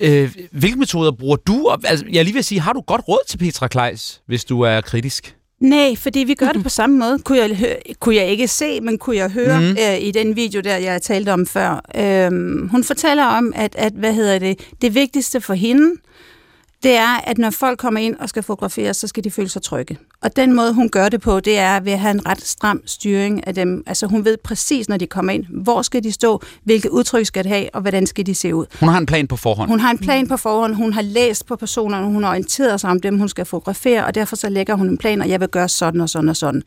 Øh, 0.00 0.34
hvilke 0.52 0.78
metoder 0.78 1.12
bruger 1.12 1.36
du? 1.36 1.76
Altså, 1.84 2.04
jeg 2.12 2.24
lige 2.24 2.34
vil 2.34 2.44
sige, 2.44 2.60
har 2.60 2.72
du 2.72 2.80
godt 2.80 3.08
råd 3.08 3.28
til 3.28 3.38
Petra 3.38 3.68
Kleis, 3.68 4.20
hvis 4.26 4.44
du 4.44 4.60
er 4.60 4.80
kritisk? 4.80 5.36
Nej, 5.60 5.96
fordi 5.96 6.18
vi 6.18 6.34
gør 6.34 6.52
det 6.52 6.62
på 6.68 6.68
samme 6.68 6.98
måde. 6.98 7.18
Kunne 7.18 7.38
jeg, 7.38 7.56
hø- 7.56 7.92
kunne 8.00 8.14
jeg 8.16 8.26
ikke 8.26 8.48
se, 8.48 8.80
men 8.80 8.98
kunne 8.98 9.16
jeg 9.16 9.30
høre 9.30 9.60
mm. 9.60 9.76
øh, 9.80 10.00
i 10.00 10.10
den 10.10 10.36
video, 10.36 10.60
der 10.60 10.76
jeg 10.76 11.02
talte 11.02 11.32
om 11.32 11.46
før. 11.46 11.80
Øhm, 11.96 12.68
hun 12.68 12.84
fortæller 12.84 13.24
om, 13.24 13.52
at, 13.56 13.74
at 13.78 13.92
hvad 13.92 14.14
hedder 14.14 14.38
det, 14.38 14.68
det 14.82 14.94
vigtigste 14.94 15.40
for 15.40 15.54
hende, 15.54 15.94
det 16.82 16.92
er, 16.96 17.20
at 17.24 17.38
når 17.38 17.50
folk 17.50 17.78
kommer 17.78 18.00
ind 18.00 18.16
og 18.16 18.28
skal 18.28 18.42
fotograferes, 18.42 18.96
så 18.96 19.06
skal 19.08 19.24
de 19.24 19.30
føle 19.30 19.48
sig 19.48 19.62
trygge. 19.62 19.98
Og 20.24 20.36
den 20.36 20.52
måde, 20.52 20.72
hun 20.72 20.88
gør 20.88 21.08
det 21.08 21.20
på, 21.20 21.40
det 21.40 21.58
er 21.58 21.80
ved 21.80 21.92
at 21.92 21.98
have 21.98 22.10
en 22.10 22.26
ret 22.26 22.42
stram 22.42 22.82
styring 22.86 23.46
af 23.46 23.54
dem. 23.54 23.82
Altså 23.86 24.06
hun 24.06 24.24
ved 24.24 24.36
præcis, 24.36 24.88
når 24.88 24.96
de 24.96 25.06
kommer 25.06 25.32
ind, 25.32 25.44
hvor 25.62 25.82
skal 25.82 26.04
de 26.04 26.12
stå, 26.12 26.42
hvilke 26.64 26.92
udtryk 26.92 27.26
skal 27.26 27.44
de 27.44 27.48
have, 27.48 27.74
og 27.74 27.80
hvordan 27.80 28.06
skal 28.06 28.26
de 28.26 28.34
se 28.34 28.54
ud. 28.54 28.66
Hun 28.80 28.88
har 28.88 28.98
en 28.98 29.06
plan 29.06 29.26
på 29.26 29.36
forhånd. 29.36 29.70
Hun 29.70 29.80
har 29.80 29.90
en 29.90 29.98
plan 29.98 30.28
på 30.28 30.36
forhånd, 30.36 30.74
hun 30.74 30.92
har 30.92 31.02
læst 31.02 31.46
på 31.46 31.56
personerne, 31.56 32.06
hun 32.06 32.22
har 32.22 32.30
orienteret 32.30 32.80
sig 32.80 32.90
om 32.90 33.00
dem, 33.00 33.18
hun 33.18 33.28
skal 33.28 33.44
fotografere, 33.44 34.04
og 34.04 34.14
derfor 34.14 34.36
så 34.36 34.48
lægger 34.48 34.74
hun 34.74 34.88
en 34.88 34.98
plan, 34.98 35.20
og 35.20 35.28
jeg 35.28 35.40
vil 35.40 35.48
gøre 35.48 35.68
sådan 35.68 36.00
og 36.00 36.08
sådan 36.08 36.28
og 36.28 36.36
sådan. 36.36 36.62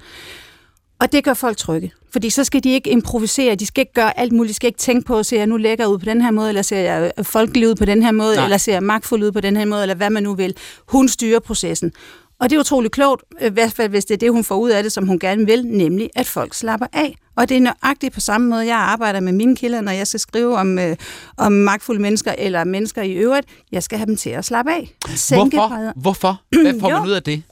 Og 1.00 1.12
det 1.12 1.24
gør 1.24 1.34
folk 1.34 1.58
trygge. 1.58 1.92
Fordi 2.12 2.30
så 2.30 2.44
skal 2.44 2.64
de 2.64 2.70
ikke 2.70 2.90
improvisere, 2.90 3.56
de 3.56 3.66
skal 3.66 3.82
ikke 3.82 3.94
gøre 3.94 4.20
alt 4.20 4.32
muligt, 4.32 4.50
de 4.50 4.54
skal 4.54 4.68
ikke 4.68 4.80
tænke 4.80 5.06
på, 5.06 5.24
ser 5.24 5.38
jeg 5.38 5.48
nu 5.48 5.58
lækker 5.58 5.86
ud 5.86 6.00
på 6.00 6.06
den 6.06 6.22
her 6.22 6.32
måde, 6.32 6.50
eller 6.50 6.62
ser 6.62 6.80
jeg 6.80 7.12
folkelig 7.24 7.68
ud 7.70 7.76
på 7.76 7.86
den 7.86 8.04
her 8.04 8.12
måde, 8.12 8.36
Nej. 8.36 8.44
eller 8.44 8.58
ser 8.58 8.74
jeg 8.74 8.84
magtfuld 8.84 9.24
ud 9.24 9.32
på 9.32 9.42
den 9.42 9.58
her 9.58 9.66
måde, 9.66 9.82
eller 9.82 9.96
hvad 9.96 10.10
man 10.10 10.24
nu 10.24 10.36
vil. 10.36 10.54
Hun 10.88 11.08
styrer 11.08 11.40
processen. 11.40 11.92
Og 12.40 12.50
det 12.50 12.56
er 12.56 12.60
utroligt 12.60 12.94
klogt, 12.94 13.24
i 13.42 13.50
hvert 13.50 13.74
fald 13.74 13.90
hvis 13.90 14.06
det 14.06 14.14
er 14.14 14.18
det, 14.18 14.32
hun 14.32 14.44
får 14.44 14.56
ud 14.56 14.70
af 14.70 14.84
det, 14.84 14.92
som 14.92 15.08
hun 15.08 15.20
gerne 15.20 15.46
vil, 15.46 15.66
nemlig 15.66 16.10
at 16.16 16.28
folk 16.28 16.54
slapper 16.54 16.88
af. 16.94 17.16
Og 17.36 17.50
det 17.50 17.58
er 17.58 17.62
nøjagtigt 17.62 18.14
på 18.14 18.20
samme 18.20 18.50
måde, 18.50 18.66
jeg 18.66 18.78
arbejder 18.78 19.20
med 19.20 19.32
mine 19.32 19.56
kilder, 19.56 19.82
når 19.82 19.92
jeg 19.92 20.08
skal 20.08 20.20
skrive 20.20 20.58
om, 20.58 20.80
øh, 20.80 20.96
om 21.38 21.52
magtfulde 21.52 22.02
mennesker 22.02 22.36
eller 22.38 22.64
mennesker 22.64 23.02
i 23.02 23.12
øvrigt. 23.14 23.48
Jeg 23.72 23.84
skal 23.84 23.98
have 23.98 24.06
dem 24.06 24.18
til 24.18 24.30
at 24.30 24.46
slappe 24.46 24.72
af. 24.72 24.96
Sænke 25.16 25.58
Hvorfor? 25.58 25.94
Hvorfor? 25.96 26.42
Hvad 26.50 26.80
får 26.80 26.90
man 26.90 27.06
ud 27.06 27.12
af 27.12 27.24
det? 27.24 27.44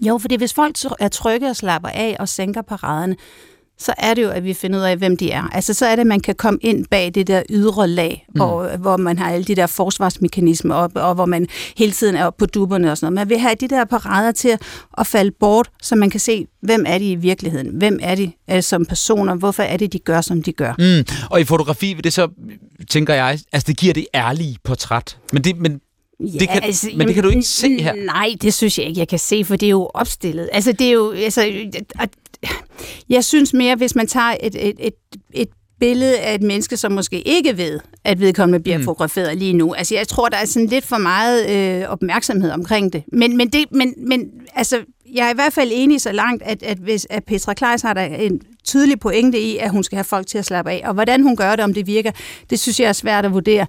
Jo, 0.00 0.18
fordi 0.18 0.36
hvis 0.36 0.54
folk 0.54 0.76
er 0.98 1.08
trygge 1.08 1.50
og 1.50 1.56
slapper 1.56 1.88
af 1.88 2.16
og 2.20 2.28
sænker 2.28 2.62
paraderne, 2.62 3.16
så 3.78 3.94
er 3.98 4.14
det 4.14 4.22
jo, 4.22 4.30
at 4.30 4.44
vi 4.44 4.54
finder 4.54 4.78
ud 4.78 4.84
af, 4.84 4.96
hvem 4.96 5.16
de 5.16 5.30
er. 5.30 5.42
Altså, 5.52 5.74
så 5.74 5.86
er 5.86 5.96
det, 5.96 6.00
at 6.00 6.06
man 6.06 6.20
kan 6.20 6.34
komme 6.34 6.58
ind 6.62 6.86
bag 6.90 7.14
det 7.14 7.26
der 7.26 7.42
ydre 7.50 7.88
lag, 7.88 8.26
mm. 8.28 8.40
hvor, 8.40 8.76
hvor 8.76 8.96
man 8.96 9.18
har 9.18 9.30
alle 9.30 9.44
de 9.44 9.54
der 9.54 9.66
forsvarsmekanismer 9.66 10.74
op, 10.74 10.90
og 10.94 11.14
hvor 11.14 11.26
man 11.26 11.46
hele 11.76 11.92
tiden 11.92 12.16
er 12.16 12.30
på 12.30 12.46
duberne 12.46 12.90
og 12.90 12.98
sådan 12.98 13.12
noget. 13.12 13.28
Man 13.28 13.28
vil 13.28 13.38
have 13.38 13.54
de 13.54 13.68
der 13.68 13.84
parader 13.84 14.32
til 14.32 14.58
at 14.98 15.06
falde 15.06 15.30
bort, 15.40 15.70
så 15.82 15.96
man 15.96 16.10
kan 16.10 16.20
se, 16.20 16.46
hvem 16.62 16.84
er 16.86 16.98
de 16.98 17.10
i 17.10 17.14
virkeligheden? 17.14 17.68
Hvem 17.78 17.98
er 18.02 18.14
de 18.14 18.32
er 18.48 18.60
som 18.60 18.86
personer? 18.86 19.34
Hvorfor 19.34 19.62
er 19.62 19.76
det, 19.76 19.92
de 19.92 19.98
gør, 19.98 20.20
som 20.20 20.42
de 20.42 20.52
gør? 20.52 20.74
Mm. 20.78 21.26
Og 21.30 21.40
i 21.40 21.44
fotografi 21.44 21.94
vil 21.94 22.04
det 22.04 22.12
så, 22.12 22.28
tænker 22.90 23.14
jeg, 23.14 23.38
altså 23.52 23.66
det 23.66 23.76
giver 23.76 23.94
det 23.94 24.06
ærlige 24.14 24.56
portræt. 24.64 25.18
Men 25.32 25.44
det, 25.44 25.56
men 25.56 25.80
Ja, 26.20 26.38
det 26.38 26.48
kan, 26.48 26.62
altså, 26.62 26.90
men 26.96 27.06
det 27.06 27.14
kan 27.14 27.24
du 27.24 27.30
ikke 27.30 27.42
se 27.42 27.82
her. 27.82 27.94
Nej, 27.94 28.34
det 28.42 28.54
synes 28.54 28.78
jeg 28.78 28.86
ikke, 28.86 28.98
jeg 28.98 29.08
kan 29.08 29.18
se, 29.18 29.44
for 29.44 29.56
det 29.56 29.66
er 29.66 29.70
jo 29.70 29.90
opstillet. 29.94 30.48
Altså, 30.52 30.72
det 30.72 30.86
er 30.86 30.92
jo... 30.92 31.10
Altså, 31.10 31.68
jeg 33.08 33.24
synes 33.24 33.52
mere, 33.52 33.76
hvis 33.76 33.94
man 33.94 34.06
tager 34.06 34.34
et, 34.42 34.68
et, 34.68 34.76
et, 34.78 34.94
et 35.34 35.48
billede 35.80 36.18
af 36.18 36.34
et 36.34 36.42
menneske, 36.42 36.76
som 36.76 36.92
måske 36.92 37.28
ikke 37.28 37.56
ved, 37.56 37.80
at 38.04 38.20
vedkommende 38.20 38.62
bliver 38.62 38.78
mm. 38.78 38.84
fotograferet 38.84 39.38
lige 39.38 39.52
nu. 39.52 39.74
Altså, 39.74 39.94
jeg 39.94 40.08
tror, 40.08 40.28
der 40.28 40.36
er 40.36 40.44
sådan 40.44 40.68
lidt 40.68 40.84
for 40.84 40.98
meget 40.98 41.50
øh, 41.50 41.88
opmærksomhed 41.88 42.50
omkring 42.50 42.92
det. 42.92 43.02
Men, 43.12 43.36
men, 43.36 43.48
det, 43.48 43.64
men, 43.72 43.94
men 44.08 44.30
altså, 44.54 44.84
jeg 45.14 45.26
er 45.26 45.30
i 45.30 45.34
hvert 45.34 45.52
fald 45.52 45.70
enig 45.72 46.00
så 46.00 46.12
langt, 46.12 46.42
at, 46.42 46.62
at, 46.62 46.78
hvis, 46.78 47.06
at 47.10 47.24
Petra 47.24 47.54
Kleis 47.54 47.82
har 47.82 47.94
der 47.94 48.02
en 48.02 48.40
tydelig 48.64 49.00
pointe 49.00 49.40
i, 49.40 49.56
at 49.56 49.70
hun 49.70 49.84
skal 49.84 49.96
have 49.96 50.04
folk 50.04 50.26
til 50.26 50.38
at 50.38 50.44
slappe 50.44 50.70
af. 50.70 50.82
Og 50.84 50.94
hvordan 50.94 51.22
hun 51.22 51.36
gør 51.36 51.56
det, 51.56 51.64
om 51.64 51.74
det 51.74 51.86
virker, 51.86 52.10
det 52.50 52.60
synes 52.60 52.80
jeg 52.80 52.88
er 52.88 52.92
svært 52.92 53.24
at 53.24 53.32
vurdere. 53.32 53.66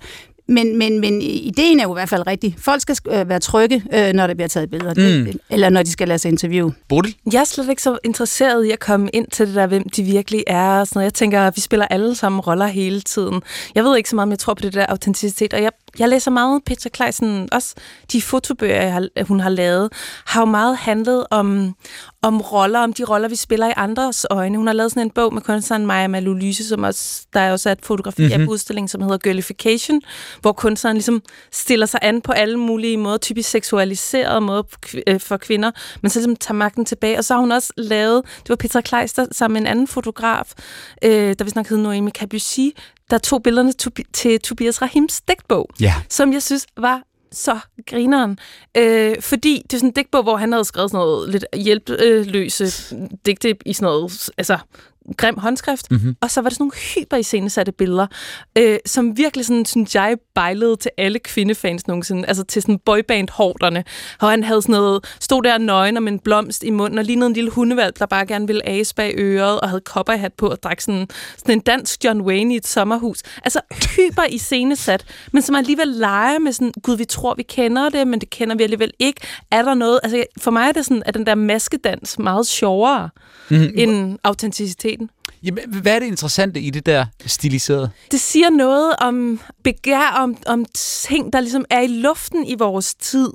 Men, 0.48 0.78
men, 0.78 1.00
men 1.00 1.22
ideen 1.22 1.80
er 1.80 1.84
jo 1.84 1.94
i 1.94 1.98
hvert 1.98 2.10
fald 2.10 2.28
rigtig. 2.28 2.56
Folk 2.58 2.82
skal 2.82 2.98
øh, 3.10 3.30
være 3.30 3.40
trygge, 3.40 3.84
øh, 3.94 4.14
når 4.14 4.28
der 4.28 4.34
bliver 4.34 4.48
taget 4.48 4.70
billeder, 4.70 5.24
mm. 5.24 5.40
eller 5.50 5.70
når 5.70 5.84
de 5.84 5.92
skal 5.92 6.08
lade 6.08 6.20
sig 6.20 6.30
interview. 6.30 6.72
Bodil? 6.90 7.16
Jeg 7.34 7.40
er 7.40 7.44
slet 7.44 7.70
ikke 7.70 7.82
så 7.82 7.98
interesseret 8.04 8.66
i 8.66 8.72
at 8.72 8.80
komme 8.80 9.10
ind 9.14 9.28
til 9.28 9.48
det 9.48 9.56
der, 9.56 9.68
hvem 9.68 9.90
de 9.90 10.04
virkelig 10.04 10.44
er. 10.48 10.80
Og 10.80 10.88
sådan 10.88 10.98
noget. 11.00 11.06
Jeg 11.06 11.14
tænker, 11.14 11.42
at 11.42 11.56
vi 11.56 11.62
spiller 11.62 11.86
alle 11.86 12.16
sammen 12.16 12.42
roller 12.42 12.68
hele 12.68 13.02
tiden. 13.02 13.42
Jeg 13.76 13.84
ved 13.84 13.98
ikke 13.98 14.10
så 14.10 14.16
meget, 14.16 14.26
om 14.26 14.32
jeg 14.32 14.40
tror 14.40 14.54
på 14.54 14.62
det 14.62 14.74
der 14.74 14.86
autenticitet, 14.86 15.54
og 15.54 15.62
jeg 15.64 15.72
jeg 16.00 16.10
læser 16.10 16.32
meget 16.32 16.62
Petra 16.66 16.90
Kleisen, 16.90 17.50
også 17.52 17.76
de 18.12 18.22
fotobøger, 18.22 18.82
jeg 18.82 18.94
har, 18.94 19.24
hun 19.24 19.40
har 19.40 19.50
lavet, 19.50 19.94
har 20.26 20.42
jo 20.42 20.46
meget 20.46 20.78
handlet 20.78 21.26
om, 21.32 21.76
om 22.22 22.42
roller, 22.42 22.80
om 22.80 22.94
de 22.94 23.04
roller, 23.04 23.28
vi 23.28 23.36
spiller 23.36 23.68
i 23.68 23.74
andres 23.76 24.26
øjne. 24.30 24.58
Hun 24.58 24.68
har 24.68 24.74
lavet 24.74 24.92
sådan 24.92 25.04
en 25.04 25.10
bog 25.10 25.34
med 25.34 25.42
kunstneren 25.42 25.86
Maja 25.86 26.08
Malulyse, 26.08 26.68
som 26.68 26.84
også, 26.84 27.26
der 27.34 27.40
er 27.40 27.52
også 27.52 27.70
et 27.70 27.80
fotografi 27.84 28.22
mm-hmm. 28.22 28.34
af 28.34 28.40
mhm. 28.40 28.50
udstillingen, 28.50 28.88
som 28.88 29.02
hedder 29.02 29.18
Girlification, 29.18 30.02
hvor 30.42 30.52
kunstneren 30.52 30.98
ligesom 30.98 31.22
stiller 31.52 31.86
sig 31.86 32.00
an 32.04 32.22
på 32.22 32.32
alle 32.32 32.58
mulige 32.60 32.98
måder, 32.98 33.18
typisk 33.18 33.50
seksualiserede 33.50 34.42
måder 34.42 34.64
øh, 35.08 35.20
for 35.20 35.38
kvinder, 35.38 35.72
men 36.02 36.10
så 36.10 36.20
ligesom 36.20 36.36
tager 36.36 36.56
magten 36.58 36.86
tilbage. 36.86 37.18
Og 37.18 37.26
så 37.26 37.34
har 37.34 37.42
hun 37.42 37.52
også 37.52 37.74
lavet, 37.78 38.24
det 38.26 38.50
var 38.50 38.56
Petra 38.56 38.82
Kleister 38.82 39.26
sammen 39.32 39.54
med 39.54 39.62
en 39.62 39.68
anden 39.68 39.88
fotograf, 39.88 40.54
øh, 41.04 41.36
der 41.40 41.44
vi 41.44 41.50
snakkede 41.50 41.84
Noemi 41.84 42.12
Cabussy, 42.12 42.60
der 43.10 43.18
tog 43.18 43.44
billederne 43.44 43.74
til 44.14 44.40
Tobias 44.40 44.82
Rahims 44.82 45.22
digtbog, 45.22 45.70
ja. 45.80 45.94
som 46.10 46.34
jeg 46.34 46.44
synes 46.44 46.68
var 46.78 47.02
så 47.32 47.60
grineren. 47.88 48.40
Øh, 48.78 49.22
fordi 49.22 49.62
det 49.64 49.74
er 49.74 49.78
sådan 49.78 49.90
en 49.90 49.94
digtbog, 49.94 50.24
hvor 50.24 50.38
han 50.38 50.52
havde 50.52 50.66
skrevet 50.66 50.92
sådan 50.92 51.06
noget 51.06 51.30
lidt 51.30 51.46
hjælpeløse 51.56 52.96
digte 53.26 53.58
i 53.66 53.74
sådan 53.74 53.86
noget, 53.86 54.30
altså 54.38 54.58
grim 55.18 55.38
håndskrift, 55.38 55.92
mm-hmm. 55.92 56.16
og 56.22 56.32
så 56.32 56.42
var 56.42 56.50
det 56.50 56.56
sådan 56.56 56.64
nogle 56.64 56.74
hyper 56.96 57.18
iscenesatte 57.18 57.72
billeder, 57.72 58.08
øh, 58.58 58.78
som 58.86 59.18
virkelig 59.18 59.46
sådan, 59.46 59.66
synes 59.66 59.96
jeg, 59.96 60.18
bejlede 60.36 60.76
til 60.76 60.92
alle 60.98 61.20
kvindefans 61.20 61.88
nogensinde, 61.88 62.28
altså 62.28 62.44
til 62.44 62.62
sådan 62.62 62.80
boyband-hårderne, 62.86 63.84
og 64.22 64.30
han 64.30 64.44
havde 64.44 64.62
sådan 64.62 64.74
noget, 64.74 65.06
stod 65.20 65.44
der 65.44 65.58
nøgen 65.58 66.04
med 66.04 66.12
en 66.12 66.20
blomst 66.20 66.64
i 66.64 66.70
munden, 66.70 67.00
og 67.00 67.06
lignede 67.06 67.28
en 67.28 67.34
lille 67.34 67.50
hundevalg, 67.50 68.00
der 68.00 68.06
bare 68.06 68.26
gerne 68.26 68.48
ville 68.48 68.70
ase 68.70 68.96
bag 68.96 69.14
øret, 69.18 69.60
og 69.60 69.70
havde 69.70 69.82
kopperhat 69.82 70.34
på, 70.34 70.48
og 70.48 70.64
drak 70.64 70.82
sådan, 70.82 71.08
sådan 71.38 71.56
en 71.56 71.60
dansk 71.60 72.04
John 72.04 72.22
Wayne 72.22 72.54
i 72.54 72.58
et 72.58 72.68
sommerhus. 72.68 73.24
Altså 73.44 73.60
hyper 73.96 74.24
iscenesat, 74.30 75.06
men 75.32 75.42
som 75.42 75.56
alligevel 75.56 75.88
leger 75.88 76.40
med 76.40 76.52
sådan, 76.52 76.74
gud, 76.84 76.98
vi 76.98 77.06
tror, 77.06 77.36
vi 77.36 77.44
kender 77.44 77.90
det, 77.90 78.08
men 78.08 78.22
det 78.22 78.30
kender 78.30 78.56
vi 78.56 78.64
alligevel 78.64 78.92
ikke. 79.00 79.22
Er 79.52 79.62
der 79.62 79.74
noget, 79.74 80.00
altså 80.04 80.24
for 80.40 80.52
mig 80.52 80.68
er 80.68 80.72
det 80.72 80.86
sådan, 80.86 81.04
at 81.06 81.14
den 81.14 81.26
der 81.26 81.36
maskedans 81.36 82.20
meget 82.20 82.48
sjovere 82.48 83.10
mm. 83.50 83.70
end 83.76 84.20
autenticitet. 84.24 84.95
Jamen, 85.46 85.64
hvad 85.82 85.96
er 85.96 86.00
det 86.00 86.06
interessante 86.06 86.60
i 86.60 86.70
det 86.70 86.86
der 86.86 87.06
stiliserede? 87.26 87.90
Det 88.12 88.20
siger 88.20 88.50
noget 88.50 88.96
om 89.02 89.40
begær, 89.64 90.16
om, 90.18 90.38
om 90.46 90.66
ting, 90.74 91.34
der 91.34 91.40
ligesom 91.40 91.66
er 91.70 91.82
i 91.82 91.88
luften 91.88 92.46
i 92.46 92.56
vores 92.60 92.96
tid. 92.96 93.30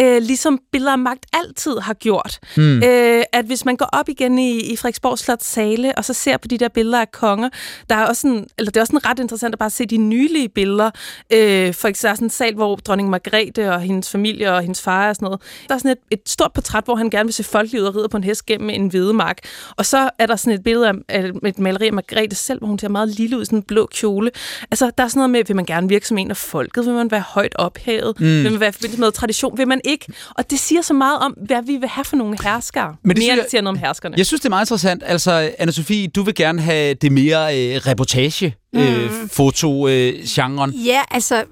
Øh, 0.00 0.22
ligesom 0.22 0.58
billeder 0.72 0.92
af 0.92 0.98
magt 0.98 1.26
altid 1.32 1.78
har 1.78 1.94
gjort. 1.94 2.38
Mm. 2.56 2.82
Øh, 2.82 3.22
at 3.32 3.44
hvis 3.44 3.64
man 3.64 3.76
går 3.76 3.88
op 3.92 4.08
igen 4.08 4.38
i, 4.38 4.60
i 4.60 4.76
Frederiksborg 4.76 5.18
Slots 5.18 5.46
sale, 5.46 5.98
og 5.98 6.04
så 6.04 6.12
ser 6.12 6.36
på 6.36 6.48
de 6.48 6.58
der 6.58 6.68
billeder 6.68 7.00
af 7.00 7.12
konger, 7.12 7.48
der 7.90 7.94
er 7.96 8.06
også 8.06 8.22
sådan, 8.22 8.46
eller 8.58 8.70
det 8.70 8.76
er 8.76 8.80
også 8.80 8.90
sådan 8.90 9.10
ret 9.10 9.18
interessant 9.18 9.54
at 9.54 9.58
bare 9.58 9.70
se 9.70 9.86
de 9.86 9.96
nylige 9.96 10.48
billeder. 10.48 10.90
Øh, 11.32 11.74
for 11.74 11.88
eksempel 11.88 12.16
sådan 12.16 12.26
en 12.26 12.30
sal, 12.30 12.54
hvor 12.54 12.76
dronning 12.76 13.10
Margrethe 13.10 13.72
og 13.72 13.80
hendes 13.80 14.10
familie 14.10 14.52
og 14.52 14.60
hendes 14.60 14.82
far 14.82 15.08
og 15.08 15.16
sådan 15.16 15.26
noget. 15.26 15.40
Der 15.68 15.74
er 15.74 15.78
sådan 15.78 15.90
et, 15.90 15.98
et 16.10 16.20
stort 16.26 16.52
portræt, 16.52 16.84
hvor 16.84 16.94
han 16.94 17.10
gerne 17.10 17.26
vil 17.26 17.34
se 17.34 17.44
folk 17.44 17.70
ud 17.74 17.80
og 17.80 17.96
ride 17.96 18.08
på 18.08 18.16
en 18.16 18.24
hest 18.24 18.46
gennem 18.46 18.70
en 18.70 18.88
hvedemark. 18.88 19.38
Og 19.76 19.86
så 19.86 20.10
er 20.18 20.26
der 20.26 20.36
sådan 20.36 20.52
et 20.52 20.62
billede 20.64 20.88
af, 20.88 20.94
af 21.08 21.30
et 21.54 21.62
maleri 21.62 21.86
af 21.86 21.92
Margrethe 21.92 22.36
selv, 22.36 22.58
hvor 22.58 22.68
hun 22.68 22.78
ser 22.78 22.88
meget 22.88 23.08
lille 23.08 23.36
ud 23.36 23.42
i 23.42 23.44
sådan 23.44 23.58
en 23.58 23.62
blå 23.62 23.86
kjole. 23.86 24.30
Altså, 24.70 24.90
der 24.98 25.04
er 25.04 25.08
sådan 25.08 25.18
noget 25.18 25.30
med, 25.30 25.44
vil 25.46 25.56
man 25.56 25.64
gerne 25.64 25.88
virke 25.88 26.08
som 26.08 26.18
en 26.18 26.30
af 26.30 26.36
folket? 26.36 26.86
Vil 26.86 26.94
man 26.94 27.10
være 27.10 27.24
højt 27.26 27.56
ophævet? 27.56 28.20
Mm. 28.20 28.26
Vil 28.26 28.50
man 28.50 28.60
være 28.60 28.72
forbindet 28.72 28.98
med 28.98 29.12
tradition? 29.12 29.58
Vil 29.58 29.68
man 29.68 29.80
ikke? 29.84 30.06
Og 30.34 30.50
det 30.50 30.58
siger 30.58 30.82
så 30.82 30.94
meget 30.94 31.18
om, 31.18 31.32
hvad 31.46 31.62
vi 31.66 31.76
vil 31.76 31.88
have 31.88 32.04
for 32.04 32.16
nogle 32.16 32.36
herskere. 32.42 32.96
Men 33.02 33.16
det 33.16 33.24
mere 33.24 33.34
siger, 33.34 33.48
siger 33.50 33.62
noget 33.62 33.76
om 33.76 33.80
herskerne. 33.86 34.14
Jeg 34.18 34.26
synes, 34.26 34.40
det 34.40 34.46
er 34.46 34.50
meget 34.50 34.64
interessant. 34.64 35.02
Altså, 35.06 35.50
anna 35.58 35.72
Sofie, 35.72 36.08
du 36.08 36.22
vil 36.22 36.34
gerne 36.34 36.62
have 36.62 36.94
det 36.94 37.12
mere 37.12 37.58
øh, 37.58 37.76
reportage 37.76 38.56
mm. 38.72 38.80
øh, 38.80 39.10
foto-genren. 39.32 40.70
Øh, 40.70 40.86
ja, 40.86 41.00
altså, 41.10 41.44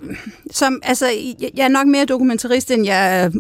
som, 0.51 0.81
altså, 0.85 1.07
jeg 1.57 1.65
er 1.65 1.69
nok 1.69 1.87
mere 1.87 2.05
dokumentarist, 2.05 2.71
end 2.71 2.87
jeg 2.87 3.33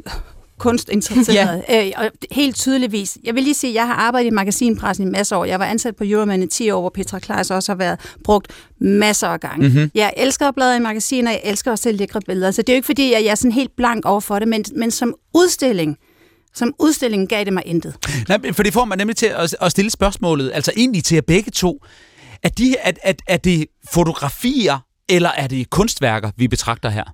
kunstinteresseret. 0.63 1.63
ja. 1.69 1.87
øh, 1.87 1.93
og 1.97 2.11
helt 2.31 2.57
tydeligvis. 2.57 3.19
Jeg 3.25 3.35
vil 3.35 3.43
lige 3.43 3.55
sige, 3.55 3.71
at 3.71 3.75
jeg 3.75 3.87
har 3.87 3.95
arbejdet 3.95 4.27
i 4.27 4.31
magasinpressen 4.31 5.09
i 5.09 5.11
masser 5.11 5.37
af 5.37 5.41
år. 5.41 5.45
Jeg 5.45 5.59
var 5.59 5.67
ansat 5.67 5.97
på 5.97 6.05
Euroman 6.07 6.43
i 6.43 6.47
10 6.47 6.71
år, 6.71 6.81
hvor 6.81 6.91
Petra 6.91 7.19
Kleis 7.19 7.51
også 7.51 7.73
har 7.73 7.77
været 7.77 8.01
brugt 8.25 8.53
masser 8.81 9.29
af 9.29 9.41
gange. 9.41 9.69
Mm-hmm. 9.69 9.91
Jeg 9.95 10.13
elsker 10.17 10.49
at 10.49 10.55
bladre 10.55 10.77
i 10.77 10.81
magasiner, 10.81 11.31
jeg 11.31 11.41
elsker 11.45 11.71
også 11.71 11.89
at 11.89 11.95
lækre 11.95 12.21
billeder. 12.27 12.51
Så 12.51 12.63
det 12.63 12.69
er 12.69 12.73
jo 12.73 12.77
ikke 12.77 12.87
fordi, 12.87 13.13
at 13.13 13.25
jeg 13.25 13.31
er 13.31 13.35
sådan 13.35 13.53
helt 13.53 13.71
blank 13.77 14.05
over 14.05 14.21
for 14.21 14.39
det, 14.39 14.49
men, 14.49 14.65
men 14.77 14.91
som 14.91 15.15
udstilling, 15.35 15.97
som 16.55 16.75
udstillingen 16.81 17.27
gav 17.27 17.45
det 17.45 17.53
mig 17.53 17.63
intet. 17.67 17.95
Nej, 18.29 18.53
for 18.53 18.63
det 18.63 18.73
får 18.73 18.85
man 18.85 18.99
nemlig 18.99 19.17
til 19.17 19.27
at, 19.27 19.57
at 19.61 19.71
stille 19.71 19.91
spørgsmålet, 19.91 20.51
altså 20.55 20.73
egentlig 20.77 21.05
til 21.05 21.17
at 21.17 21.27
begge 21.27 21.51
to. 21.51 21.85
Er, 22.43 22.49
de, 22.49 22.77
er, 22.83 22.93
er, 23.03 23.13
er 23.27 23.37
det 23.37 23.67
fotografier, 23.93 24.79
eller 25.09 25.31
er 25.37 25.47
det 25.47 25.71
kunstværker, 25.71 26.31
vi 26.37 26.49
betragter 26.49 26.91
her? 26.91 27.05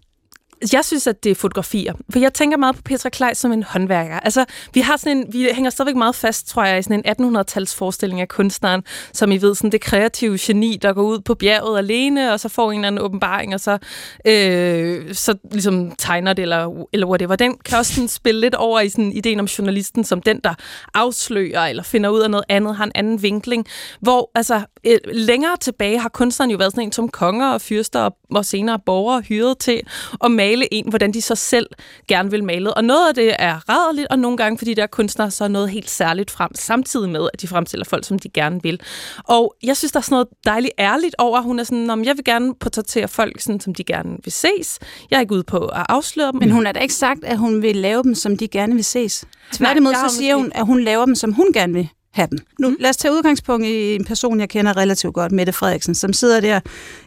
Jeg 0.73 0.85
synes, 0.85 1.07
at 1.07 1.25
det 1.25 1.31
er 1.31 1.35
fotografier. 1.35 1.95
For 2.11 2.19
jeg 2.19 2.35
tænker 2.35 2.57
meget 2.57 2.77
på 2.77 2.83
Petra 2.83 3.09
Kleis 3.09 3.39
som 3.39 3.53
en 3.53 3.63
håndværker. 3.63 4.21
Altså, 4.21 4.45
vi, 4.75 4.81
har 4.81 4.97
sådan 4.97 5.17
en, 5.17 5.27
vi 5.33 5.49
hænger 5.53 5.71
stadigvæk 5.71 5.97
meget 5.97 6.15
fast, 6.15 6.49
tror 6.49 6.65
jeg, 6.65 6.79
i 6.79 6.83
sådan 6.83 7.03
en 7.21 7.37
1800-tals 7.37 7.75
forestilling 7.75 8.21
af 8.21 8.29
kunstneren, 8.29 8.83
som 9.13 9.33
I 9.33 9.39
ved, 9.39 9.55
sådan 9.55 9.73
det 9.73 9.81
kreative 9.81 10.39
geni, 10.41 10.79
der 10.83 10.93
går 10.93 11.03
ud 11.03 11.21
på 11.21 11.35
bjerget 11.35 11.79
alene, 11.79 12.33
og 12.33 12.41
så 12.41 12.49
får 12.49 12.73
en 12.73 12.79
eller 12.79 12.87
anden 12.87 13.05
åbenbaring, 13.05 13.55
og 13.55 13.61
så, 13.61 13.79
øh, 14.25 15.15
så 15.15 15.35
ligesom 15.51 15.93
tegner 15.99 16.33
det, 16.33 16.43
eller, 16.43 16.87
eller 16.93 17.07
whatever. 17.07 17.37
Den 17.37 17.57
kan 17.65 17.79
også 17.79 17.95
sådan 17.95 18.09
spille 18.09 18.41
lidt 18.41 18.55
over 18.55 18.81
i 18.81 18.89
sådan 18.89 19.13
ideen 19.13 19.41
om 19.41 19.47
journalisten, 19.47 20.05
som 20.05 20.23
den, 20.23 20.41
der 20.45 20.55
afslører, 20.95 21.67
eller 21.67 21.83
finder 21.83 22.11
ud 22.11 22.21
af 22.21 22.31
noget 22.31 22.45
andet, 22.49 22.77
har 22.77 22.85
en 22.85 22.93
anden 22.95 23.23
vinkling. 23.23 23.67
Hvor 24.01 24.31
altså, 24.35 24.61
øh, 24.87 24.99
længere 25.13 25.57
tilbage 25.61 25.99
har 25.99 26.09
kunstneren 26.09 26.51
jo 26.51 26.57
været 26.57 26.73
sådan 26.73 26.85
en 26.85 26.93
som 26.93 27.09
konger 27.09 27.53
og 27.53 27.61
fyrster, 27.61 28.01
og, 28.01 28.17
og 28.31 28.45
senere 28.45 28.79
borgere 28.87 29.21
hyret 29.21 29.59
til 29.59 29.81
at 30.25 30.31
male 30.31 30.48
male 30.49 30.75
en, 30.75 30.89
hvordan 30.89 31.13
de 31.13 31.23
så 31.23 31.35
selv 31.35 31.67
gerne 32.09 32.31
vil 32.31 32.45
male. 32.45 32.75
Og 32.75 32.85
noget 32.85 33.09
af 33.09 33.15
det 33.15 33.35
er 33.39 33.69
rædderligt, 33.69 34.07
og 34.11 34.19
nogle 34.19 34.37
gange, 34.37 34.59
fordi 34.59 34.75
der 34.75 34.83
er 34.83 34.87
kunstnere, 34.87 35.31
så 35.31 35.45
er 35.45 35.49
noget 35.49 35.71
helt 35.71 35.91
særligt 35.91 36.31
frem, 36.31 36.51
samtidig 36.55 37.11
med, 37.11 37.29
at 37.33 37.43
de 37.43 37.49
fremstiller 37.49 37.85
folk, 37.85 38.05
som 38.05 38.19
de 38.19 38.29
gerne 38.29 38.61
vil. 38.63 38.81
Og 39.25 39.55
jeg 39.63 39.77
synes, 39.77 39.93
der 39.93 39.99
er 39.99 40.03
sådan 40.03 40.15
noget 40.15 40.29
dejligt 40.45 40.73
ærligt 40.79 41.15
over, 41.19 41.39
at 41.39 41.45
hun 41.45 41.59
er 41.59 41.65
sådan, 41.65 41.91
om 41.91 42.05
jeg 42.05 42.17
vil 42.17 42.25
gerne 42.25 42.55
portrættere 42.55 43.09
folk, 43.09 43.41
sådan, 43.41 43.61
som 43.61 43.75
de 43.75 43.85
gerne 43.85 44.17
vil 44.25 44.33
ses. 44.33 44.79
Jeg 45.11 45.17
er 45.17 45.21
ikke 45.21 45.35
ude 45.35 45.45
på 45.45 45.59
at 45.59 45.87
afsløre 45.89 46.33
dem. 46.33 46.41
Men 46.41 46.51
hun 46.51 46.67
har 46.67 46.73
da 46.73 46.81
ikke 46.81 46.95
sagt, 46.95 47.25
at 47.25 47.39
hun 47.39 47.63
vil 47.63 47.77
lave 47.77 48.03
dem, 48.03 48.15
som 48.15 48.37
de 48.37 48.49
gerne 48.49 48.75
vil 48.75 48.85
ses. 48.85 49.25
Tværtimod 49.53 49.95
så 49.95 50.17
siger 50.17 50.37
hun, 50.37 50.53
at 50.55 50.67
hun 50.67 50.81
laver 50.81 51.05
dem, 51.05 51.15
som 51.15 51.33
hun 51.33 51.53
gerne 51.53 51.73
vil 51.73 51.89
dem. 52.27 52.39
Nu, 52.59 52.69
mm. 52.69 52.77
lad 52.81 52.91
os 52.91 52.97
tage 52.97 53.13
udgangspunkt 53.13 53.67
i 53.67 53.95
en 53.95 54.05
person, 54.05 54.41
jeg 54.41 54.49
kender 54.49 54.77
relativt 54.77 55.15
godt, 55.15 55.33
Mette 55.33 55.53
Frederiksen, 55.53 55.95
som 55.95 56.13
sidder 56.13 56.41
der 56.41 56.61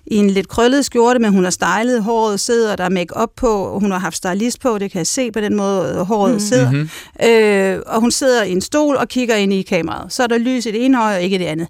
i 0.05 0.15
en 0.15 0.29
lidt 0.29 0.47
krøllet 0.47 0.85
skjorte, 0.85 1.19
men 1.19 1.31
hun 1.31 1.43
har 1.43 1.51
stylet 1.51 2.03
håret, 2.03 2.39
sidder 2.39 2.75
der 2.75 2.89
make 2.89 3.17
op 3.17 3.29
på, 3.35 3.47
og 3.47 3.79
hun 3.79 3.91
har 3.91 3.99
haft 3.99 4.15
stylist 4.15 4.61
på, 4.61 4.77
det 4.77 4.91
kan 4.91 4.97
jeg 4.97 5.07
se 5.07 5.31
på 5.31 5.41
den 5.41 5.55
måde, 5.55 6.05
håret 6.05 6.33
mm. 6.33 6.39
sidder. 6.39 6.71
Mm-hmm. 6.71 6.89
Øh, 7.29 7.81
og 7.85 8.01
hun 8.01 8.11
sidder 8.11 8.43
i 8.43 8.51
en 8.51 8.61
stol 8.61 8.95
og 8.95 9.07
kigger 9.07 9.35
ind 9.35 9.53
i 9.53 9.61
kameraet. 9.61 10.13
Så 10.13 10.23
er 10.23 10.27
der 10.27 10.37
lys 10.37 10.65
i 10.65 10.71
det 10.71 10.85
ene 10.85 11.03
øje 11.03 11.17
og 11.17 11.23
ikke 11.23 11.35
i 11.35 11.39
det 11.39 11.45
andet. 11.45 11.67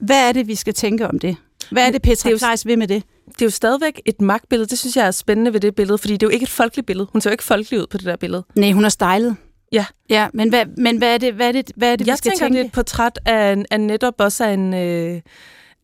Hvad 0.00 0.28
er 0.28 0.32
det, 0.32 0.48
vi 0.48 0.54
skal 0.54 0.74
tænke 0.74 1.08
om 1.08 1.18
det? 1.18 1.36
Hvad 1.70 1.86
er 1.86 1.90
det, 1.90 2.02
Petra 2.02 2.28
det 2.28 2.34
er 2.34 2.38
Kleis 2.38 2.66
vil 2.66 2.78
med 2.78 2.88
det? 2.88 3.02
Det 3.26 3.42
er 3.42 3.46
jo 3.46 3.50
stadigvæk 3.50 4.00
et 4.04 4.20
magtbillede. 4.20 4.68
Det 4.68 4.78
synes 4.78 4.96
jeg 4.96 5.06
er 5.06 5.10
spændende 5.10 5.52
ved 5.52 5.60
det 5.60 5.74
billede, 5.74 5.98
fordi 5.98 6.12
det 6.12 6.22
er 6.22 6.26
jo 6.26 6.30
ikke 6.30 6.44
et 6.44 6.50
folkeligt 6.50 6.86
billede. 6.86 7.08
Hun 7.12 7.20
ser 7.20 7.30
jo 7.30 7.32
ikke 7.32 7.44
folkelig 7.44 7.80
ud 7.80 7.86
på 7.86 7.98
det 7.98 8.06
der 8.06 8.16
billede. 8.16 8.44
Nej, 8.54 8.72
hun 8.72 8.84
er 8.84 8.88
stylet. 8.88 9.36
Ja. 9.72 9.84
Ja, 10.10 10.28
men 10.32 10.48
hvad, 10.48 10.66
men 10.76 10.98
hvad 10.98 11.14
er 11.14 11.18
det, 11.18 11.34
hvad 11.34 11.48
er 11.48 11.52
det, 11.52 11.72
hvad 11.76 11.92
er 11.92 11.96
det 11.96 12.06
jeg 12.06 12.12
vi 12.12 12.16
skal 12.16 12.30
tænker, 12.30 12.44
tænke? 12.44 12.58
det 12.58 12.64
er 12.64 12.66
et 12.66 12.72
portræt 12.72 13.18
af, 13.26 13.64
af 13.70 13.80
netop 13.80 14.14
også 14.18 14.44
af 14.44 14.52
en... 14.52 14.74
Øh, 14.74 15.20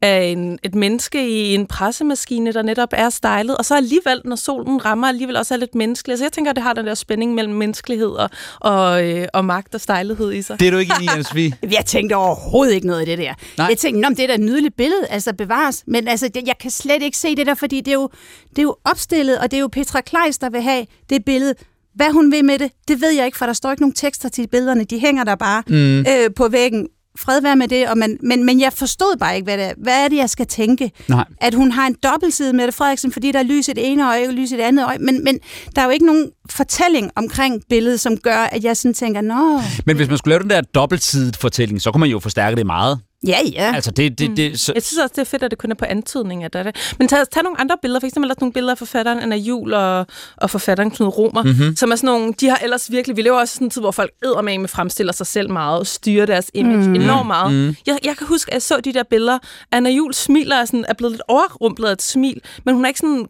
af 0.03 0.23
en, 0.23 0.59
et 0.63 0.75
menneske 0.75 1.29
i 1.29 1.55
en 1.55 1.67
pressemaskine, 1.67 2.53
der 2.53 2.63
netop 2.63 2.89
er 2.93 3.11
stylet, 3.11 3.57
og 3.57 3.65
så 3.65 3.77
alligevel, 3.77 4.21
når 4.25 4.37
solen 4.37 4.85
rammer, 4.85 5.09
alligevel 5.09 5.37
også 5.37 5.55
er 5.55 5.59
lidt 5.59 5.75
menneskelig. 5.75 6.13
Altså 6.13 6.25
jeg 6.25 6.33
tænker, 6.33 6.51
at 6.51 6.57
det 6.57 6.63
har 6.63 6.73
den 6.73 6.87
der 6.87 6.95
spænding 6.95 7.35
mellem 7.35 7.55
menneskelighed 7.55 8.09
og, 8.09 8.31
og, 8.61 9.05
øh, 9.05 9.29
og 9.35 9.45
magt 9.45 9.75
og 9.75 9.81
stylethed 9.81 10.33
i 10.33 10.43
sig. 10.43 10.61
Det 10.61 10.67
er 10.67 10.71
du 10.71 10.79
ikke 10.79 10.93
enig 11.01 11.37
i? 11.37 11.55
Jeg 11.77 11.85
tænkte 11.87 12.15
overhovedet 12.15 12.75
ikke 12.75 12.87
noget 12.87 13.03
i 13.03 13.11
det 13.11 13.19
der. 13.19 13.35
Nej. 13.59 13.67
Jeg 13.67 13.79
tænkte, 13.79 14.07
om 14.07 14.15
det 14.15 14.23
er 14.23 14.27
da 14.27 14.35
et 14.35 14.41
nydeligt 14.41 14.77
billede, 14.77 15.07
altså 15.07 15.35
bevares. 15.35 15.85
Men 15.87 16.09
altså, 16.09 16.31
jeg 16.47 16.59
kan 16.61 16.71
slet 16.71 17.03
ikke 17.03 17.17
se 17.17 17.37
det 17.37 17.47
der, 17.47 17.55
fordi 17.55 17.81
det 17.81 17.89
er, 17.89 17.95
jo, 17.95 18.09
det 18.51 18.59
er 18.59 18.63
jo 18.63 18.77
opstillet, 18.85 19.39
og 19.39 19.51
det 19.51 19.57
er 19.57 19.61
jo 19.61 19.69
Petra 19.69 20.01
Kleis, 20.01 20.39
der 20.39 20.51
vil 20.51 20.63
have 20.63 20.87
det 21.11 21.25
billede. 21.25 21.55
Hvad 21.99 22.13
hun 22.13 22.33
vil 22.33 22.45
med 22.45 22.59
det, 22.59 22.71
det 22.89 23.01
ved 23.01 23.11
jeg 23.11 23.27
ikke, 23.27 23.39
for 23.39 23.47
der 23.47 23.53
står 23.53 23.71
ikke 23.71 23.83
nogen 23.83 23.95
tekster 23.95 24.29
til 24.29 24.49
billederne. 24.49 24.85
De 24.85 24.99
hænger 24.99 25.25
der 25.25 25.35
bare 25.35 25.63
mm. 25.69 25.99
øh, 25.99 26.31
på 26.37 26.49
væggen 26.49 26.89
fred 27.19 27.43
være 27.43 27.57
med 27.57 27.69
det, 27.69 27.89
og 27.89 27.99
man, 27.99 28.19
men, 28.23 28.45
men 28.45 28.61
jeg 28.61 28.73
forstod 28.73 29.17
bare 29.17 29.35
ikke, 29.35 29.45
hvad 29.45 29.59
det 29.59 29.65
er. 29.65 29.73
Hvad 29.83 30.05
er 30.05 30.09
det, 30.09 30.17
jeg 30.17 30.31
skal 30.31 30.47
tænke? 30.47 30.91
Nej. 31.09 31.25
At 31.41 31.55
hun 31.55 31.71
har 31.73 31.87
en 31.87 31.97
dobbeltside 32.03 32.53
med 32.53 32.67
det, 32.67 32.75
Frederiksen, 32.75 33.13
fordi 33.13 33.33
der 33.33 33.39
er 33.39 33.43
lys 33.43 33.69
i 33.69 33.73
det 33.73 33.93
ene 33.93 34.09
øje 34.09 34.29
og 34.29 34.35
lys 34.35 34.53
i 34.53 34.57
det 34.57 34.63
andet 34.63 34.87
øje. 34.87 34.99
Men, 34.99 35.25
men 35.25 35.39
der 35.77 35.83
er 35.83 35.87
jo 35.87 35.91
ikke 35.91 36.07
nogen 36.07 36.31
fortælling 36.51 37.11
omkring 37.17 37.63
billedet, 37.71 38.01
som 38.01 38.17
gør, 38.17 38.37
at 38.37 38.65
jeg 38.65 38.77
sådan 38.77 38.95
tænker, 38.95 39.21
nå... 39.21 39.61
Men 39.87 39.97
hvis 39.97 40.09
man 40.09 40.19
skulle 40.19 40.33
lave 40.33 40.43
den 40.43 40.51
der 40.51 40.61
dobbeltsidet 40.61 41.37
fortælling, 41.37 41.83
så 41.83 41.93
kunne 41.93 42.01
man 42.01 42.11
jo 42.11 42.19
forstærke 42.19 42.57
det 42.57 42.67
meget. 42.67 42.99
Ja, 43.27 43.39
ja. 43.53 43.73
Altså, 43.75 43.91
det, 43.91 44.19
det, 44.19 44.37
det, 44.37 44.61
så... 44.61 44.73
Jeg 44.75 44.83
synes 44.83 44.99
også, 44.99 45.13
det 45.17 45.21
er 45.21 45.25
fedt, 45.25 45.43
at 45.43 45.51
det 45.51 45.59
kun 45.59 45.71
er 45.71 45.75
på 45.75 45.85
antydning 45.85 46.45
af 46.45 46.51
det. 46.51 46.95
Men 46.99 47.09
tag, 47.09 47.29
tag 47.31 47.43
nogle 47.43 47.61
andre 47.61 47.77
billeder. 47.83 48.01
For 48.01 48.07
eksempel 48.07 48.31
også 48.31 48.41
nogle 48.41 48.53
billeder 48.53 48.73
af 48.73 48.79
forfatteren 48.79 49.19
Anna 49.19 49.37
Jul 49.37 49.75
og, 49.75 50.07
og 50.37 50.51
forfatteren 50.51 50.91
Knud 50.91 51.09
Romer, 51.09 51.43
mm-hmm. 51.43 51.77
som 51.77 51.93
er 51.93 51.97
sådan 51.97 52.07
nogle, 52.07 52.35
de 52.41 52.49
har 52.49 52.57
ellers 52.63 52.91
virkelig, 52.91 53.17
vi 53.17 53.23
lever 53.23 53.39
også 53.39 53.55
sådan 53.55 53.67
en 53.67 53.71
tid, 53.71 53.81
hvor 53.81 53.91
folk 53.91 54.11
med 54.23 54.69
fremstiller 54.69 55.13
sig 55.13 55.27
selv 55.27 55.51
meget 55.51 55.79
og 55.79 55.87
styrer 55.87 56.27
deres 56.27 56.51
image 56.55 56.89
mm. 56.89 56.95
enormt 56.95 57.27
meget. 57.27 57.53
Mm. 57.53 57.77
Jeg, 57.87 57.99
jeg 58.05 58.17
kan 58.17 58.27
huske, 58.27 58.51
at 58.51 58.55
jeg 58.55 58.63
så 58.63 58.81
de 58.81 58.93
der 58.93 59.03
billeder. 59.03 59.39
Anna 59.73 59.91
Jul 59.91 60.15
smiler 60.15 60.57
er, 60.57 60.65
sådan, 60.65 60.85
er 60.89 60.95
blevet 60.95 61.13
lidt 61.13 61.23
overrumplet 61.29 61.89
af 61.89 61.93
et 61.93 62.03
smil, 62.03 62.41
men 62.65 62.75
hun 62.75 62.85
er 62.85 62.89
ikke 62.89 63.01
sådan 63.01 63.27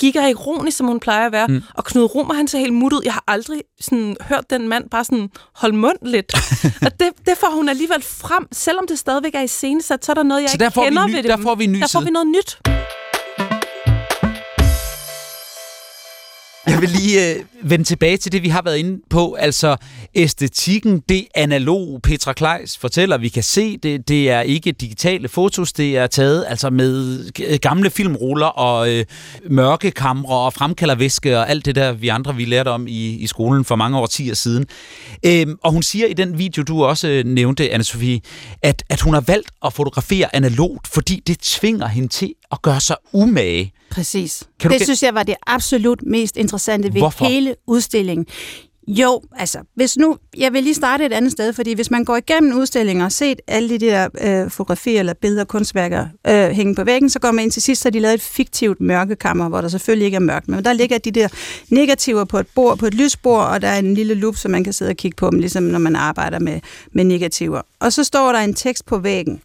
giga 0.00 0.28
ironisk, 0.28 0.76
som 0.76 0.86
hun 0.86 1.00
plejer 1.00 1.26
at 1.26 1.32
være. 1.32 1.46
Mm. 1.46 1.62
Og 1.74 1.84
Knud 1.84 2.04
Romer, 2.04 2.34
han 2.34 2.48
ser 2.48 2.58
helt 2.58 2.74
muttet. 2.74 3.00
Jeg 3.04 3.12
har 3.12 3.24
aldrig 3.28 3.62
sådan, 3.80 4.16
hørt 4.20 4.50
den 4.50 4.68
mand 4.68 4.90
bare 4.90 5.04
sådan 5.04 5.30
holde 5.54 5.76
mund 5.76 5.98
lidt. 6.02 6.32
og 6.86 7.00
det, 7.00 7.08
det 7.26 7.38
får 7.38 7.56
hun 7.56 7.68
alligevel 7.68 8.02
frem, 8.02 8.46
selvom 8.52 8.86
det 8.86 8.98
stadigvæk 8.98 9.31
er 9.38 9.42
i 9.42 9.46
scenesat, 9.46 10.04
så 10.04 10.12
er 10.12 10.14
der 10.14 10.22
noget, 10.22 10.42
jeg 10.42 10.50
så 10.50 10.56
der 10.56 10.64
ikke 10.64 10.74
får 10.74 10.84
kender 10.84 11.06
vi 11.06 11.12
ved 11.12 11.22
der 11.22 11.36
dem. 11.36 11.42
får 11.42 11.54
vi 11.54 11.64
en 11.64 11.72
ny 11.72 11.80
Der 11.80 11.86
får 11.92 12.00
side. 12.00 12.04
vi 12.04 12.10
noget 12.10 12.26
nyt. 12.26 12.58
Jeg 16.66 16.80
vil 16.80 16.88
lige 16.88 17.30
øh, 17.30 17.44
vende 17.62 17.84
tilbage 17.84 18.16
til 18.16 18.32
det, 18.32 18.42
vi 18.42 18.48
har 18.48 18.62
været 18.62 18.76
inde 18.76 19.02
på. 19.10 19.34
Altså 19.34 19.76
æstetikken, 20.14 21.02
det 21.08 21.26
analog 21.34 22.00
Petra 22.02 22.32
Kleis 22.32 22.78
fortæller, 22.78 23.18
vi 23.18 23.28
kan 23.28 23.42
se 23.42 23.76
det. 23.76 24.08
Det 24.08 24.30
er 24.30 24.40
ikke 24.40 24.72
digitale 24.72 25.28
fotos, 25.28 25.72
det 25.72 25.96
er 25.96 26.06
taget 26.06 26.44
altså 26.48 26.70
med 26.70 27.58
gamle 27.58 27.90
filmruller 27.90 28.46
og 28.46 28.90
øh, 28.90 29.04
mørke 29.50 29.90
kamre 29.90 30.36
og 30.36 30.52
fremkaldervæske 30.52 31.38
og 31.38 31.50
alt 31.50 31.64
det 31.64 31.74
der, 31.74 31.92
vi 31.92 32.08
andre 32.08 32.36
vi 32.36 32.44
lærte 32.44 32.68
om 32.68 32.86
i, 32.86 33.16
i 33.16 33.26
skolen 33.26 33.64
for 33.64 33.76
mange 33.76 33.98
årtier 33.98 34.34
siden. 34.34 34.66
Øhm, 35.26 35.58
og 35.62 35.72
hun 35.72 35.82
siger 35.82 36.06
i 36.06 36.12
den 36.12 36.38
video, 36.38 36.62
du 36.62 36.84
også 36.84 37.08
øh, 37.08 37.24
nævnte, 37.24 37.70
anne 37.70 37.84
Sofie, 37.84 38.20
at, 38.62 38.84
at 38.88 39.00
hun 39.00 39.14
har 39.14 39.20
valgt 39.20 39.50
at 39.64 39.72
fotografere 39.72 40.36
analogt, 40.36 40.88
fordi 40.88 41.22
det 41.26 41.38
tvinger 41.38 41.86
hende 41.86 42.08
til 42.08 42.34
at 42.52 42.62
gøre 42.62 42.80
sig 42.80 42.96
umage. 43.12 43.72
Præcis. 43.90 44.44
Kan 44.60 44.70
det 44.70 44.82
synes 44.82 45.02
jeg 45.02 45.14
var 45.14 45.22
det 45.22 45.34
absolut 45.46 46.02
mest 46.06 46.36
interessante 46.36 46.94
ved 46.94 47.00
Hvorfor? 47.00 47.24
hele 47.24 47.54
udstillingen. 47.66 48.26
Jo, 48.88 49.22
altså, 49.36 49.58
hvis 49.74 49.96
nu, 49.96 50.16
jeg 50.36 50.52
vil 50.52 50.62
lige 50.62 50.74
starte 50.74 51.06
et 51.06 51.12
andet 51.12 51.32
sted, 51.32 51.52
fordi 51.52 51.72
hvis 51.72 51.90
man 51.90 52.04
går 52.04 52.16
igennem 52.16 52.58
udstillinger 52.58 53.04
og 53.04 53.12
set 53.12 53.40
alle 53.46 53.70
de 53.70 53.78
der 53.78 54.08
øh, 54.20 54.50
fotografier 54.50 55.00
eller 55.00 55.14
billeder, 55.14 55.44
kunstværker 55.44 56.06
øh, 56.26 56.48
hænge 56.48 56.74
på 56.74 56.84
væggen, 56.84 57.10
så 57.10 57.18
går 57.18 57.30
man 57.30 57.42
ind 57.42 57.52
til 57.52 57.62
sidst, 57.62 57.82
så 57.82 57.90
de 57.90 57.98
lavet 57.98 58.14
et 58.14 58.22
fiktivt 58.22 58.80
mørkekammer, 58.80 59.48
hvor 59.48 59.60
der 59.60 59.68
selvfølgelig 59.68 60.04
ikke 60.04 60.16
er 60.16 60.20
mørkt, 60.20 60.48
men 60.48 60.64
der 60.64 60.72
ligger 60.72 60.98
de 60.98 61.10
der 61.10 61.28
negativer 61.68 62.24
på 62.24 62.38
et 62.38 62.46
bord, 62.54 62.78
på 62.78 62.86
et 62.86 62.94
lysbord, 62.94 63.46
og 63.46 63.62
der 63.62 63.68
er 63.68 63.78
en 63.78 63.94
lille 63.94 64.14
lup, 64.14 64.36
så 64.36 64.48
man 64.48 64.64
kan 64.64 64.72
sidde 64.72 64.88
og 64.88 64.96
kigge 64.96 65.16
på 65.16 65.30
dem, 65.30 65.38
ligesom 65.38 65.62
når 65.62 65.78
man 65.78 65.96
arbejder 65.96 66.38
med, 66.38 66.60
med 66.92 67.04
negativer. 67.04 67.62
Og 67.80 67.92
så 67.92 68.04
står 68.04 68.32
der 68.32 68.38
en 68.38 68.54
tekst 68.54 68.86
på 68.86 68.98
væggen. 68.98 69.40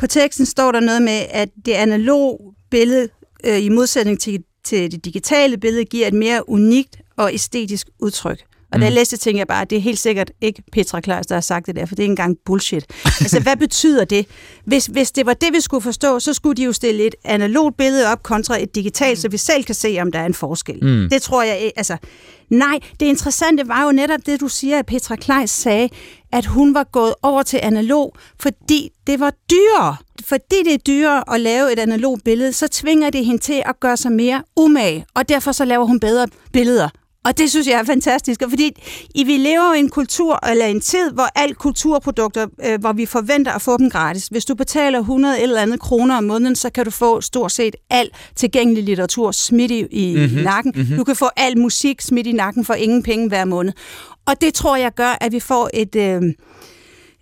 På 0.00 0.06
teksten 0.06 0.46
står 0.46 0.72
der 0.72 0.80
noget 0.80 1.02
med, 1.02 1.26
at 1.30 1.48
det 1.66 1.72
analog 1.72 2.54
billede, 2.70 3.08
øh, 3.44 3.64
i 3.64 3.68
modsætning 3.68 4.20
til, 4.20 4.44
til 4.64 4.92
det 4.92 5.04
digitale 5.04 5.56
billede, 5.56 5.84
giver 5.84 6.06
et 6.06 6.14
mere 6.14 6.48
unikt 6.48 6.98
og 7.16 7.34
æstetisk 7.34 7.88
udtryk. 7.98 8.40
Og 8.72 8.80
da 8.80 8.84
jeg 8.84 8.92
læste, 8.92 9.16
tænkte 9.16 9.38
jeg 9.38 9.46
bare, 9.46 9.62
at 9.62 9.70
det 9.70 9.78
er 9.78 9.82
helt 9.82 9.98
sikkert 9.98 10.32
ikke 10.40 10.62
Petra 10.72 11.00
Klaas, 11.00 11.26
der 11.26 11.34
har 11.34 11.40
sagt 11.40 11.66
det 11.66 11.76
der, 11.76 11.86
for 11.86 11.94
det 11.94 12.02
er 12.02 12.04
ikke 12.04 12.12
engang 12.12 12.36
bullshit. 12.46 12.84
altså, 13.04 13.40
hvad 13.40 13.56
betyder 13.56 14.04
det? 14.04 14.26
Hvis, 14.64 14.86
hvis 14.86 15.10
det 15.10 15.26
var 15.26 15.34
det, 15.34 15.52
vi 15.52 15.60
skulle 15.60 15.82
forstå, 15.82 16.20
så 16.20 16.34
skulle 16.34 16.56
de 16.56 16.64
jo 16.64 16.72
stille 16.72 17.06
et 17.06 17.14
analogt 17.24 17.76
billede 17.76 18.06
op 18.06 18.22
kontra 18.22 18.62
et 18.62 18.74
digitalt, 18.74 19.18
så 19.18 19.28
vi 19.28 19.36
selv 19.36 19.64
kan 19.64 19.74
se, 19.74 19.98
om 20.00 20.12
der 20.12 20.18
er 20.18 20.26
en 20.26 20.34
forskel. 20.34 20.84
Mm. 20.84 21.08
Det 21.10 21.22
tror 21.22 21.42
jeg 21.42 21.58
ikke. 21.58 21.78
Altså, 21.78 21.96
nej, 22.50 22.78
det 23.00 23.06
interessante 23.06 23.68
var 23.68 23.84
jo 23.84 23.92
netop 23.92 24.20
det, 24.26 24.40
du 24.40 24.48
siger, 24.48 24.78
at 24.78 24.86
Petra 24.86 25.16
Kleis 25.16 25.50
sagde, 25.50 25.88
at 26.32 26.46
hun 26.46 26.74
var 26.74 26.84
gået 26.84 27.14
over 27.22 27.42
til 27.42 27.60
analog, 27.62 28.14
fordi 28.40 28.90
det 29.06 29.20
var 29.20 29.32
dyrere. 29.50 29.96
Fordi 30.24 30.62
det 30.64 30.74
er 30.74 30.78
dyrere 30.78 31.34
at 31.34 31.40
lave 31.40 31.72
et 31.72 31.78
analogt 31.78 32.24
billede, 32.24 32.52
så 32.52 32.68
tvinger 32.68 33.10
det 33.10 33.24
hende 33.24 33.42
til 33.42 33.62
at 33.66 33.80
gøre 33.80 33.96
sig 33.96 34.12
mere 34.12 34.42
umage, 34.56 35.06
og 35.14 35.28
derfor 35.28 35.52
så 35.52 35.64
laver 35.64 35.84
hun 35.84 36.00
bedre 36.00 36.26
billeder. 36.52 36.88
Og 37.24 37.38
det 37.38 37.50
synes 37.50 37.66
jeg 37.66 37.80
er 37.80 37.84
fantastisk, 37.84 38.42
fordi 38.48 38.70
i 39.14 39.24
vi 39.24 39.36
lever 39.36 39.74
i 39.74 39.78
en 39.78 39.88
kultur, 39.88 40.46
eller 40.46 40.66
en 40.66 40.80
tid, 40.80 41.10
hvor 41.12 41.28
alt 41.34 41.58
kulturprodukter, 41.58 42.46
øh, 42.66 42.80
hvor 42.80 42.92
vi 42.92 43.06
forventer 43.06 43.52
at 43.52 43.62
få 43.62 43.78
dem 43.78 43.90
gratis. 43.90 44.26
Hvis 44.26 44.44
du 44.44 44.54
betaler 44.54 44.98
100 44.98 45.40
eller 45.40 45.60
andet 45.60 45.80
kroner 45.80 46.16
om 46.16 46.24
måneden, 46.24 46.56
så 46.56 46.70
kan 46.70 46.84
du 46.84 46.90
få 46.90 47.20
stort 47.20 47.52
set 47.52 47.76
alt 47.90 48.14
tilgængelig 48.36 48.84
litteratur 48.84 49.30
smidt 49.30 49.70
i, 49.70 49.86
i 49.90 50.16
mm-hmm. 50.16 50.42
nakken. 50.42 50.72
Mm-hmm. 50.76 50.96
Du 50.96 51.04
kan 51.04 51.16
få 51.16 51.28
al 51.36 51.58
musik 51.58 52.00
smidt 52.00 52.26
i 52.26 52.32
nakken 52.32 52.64
for 52.64 52.74
ingen 52.74 53.02
penge 53.02 53.28
hver 53.28 53.44
måned. 53.44 53.72
Og 54.26 54.40
det 54.40 54.54
tror 54.54 54.76
jeg 54.76 54.94
gør, 54.94 55.18
at 55.20 55.32
vi 55.32 55.40
får 55.40 55.70
et... 55.74 55.96
Øh, 55.96 56.22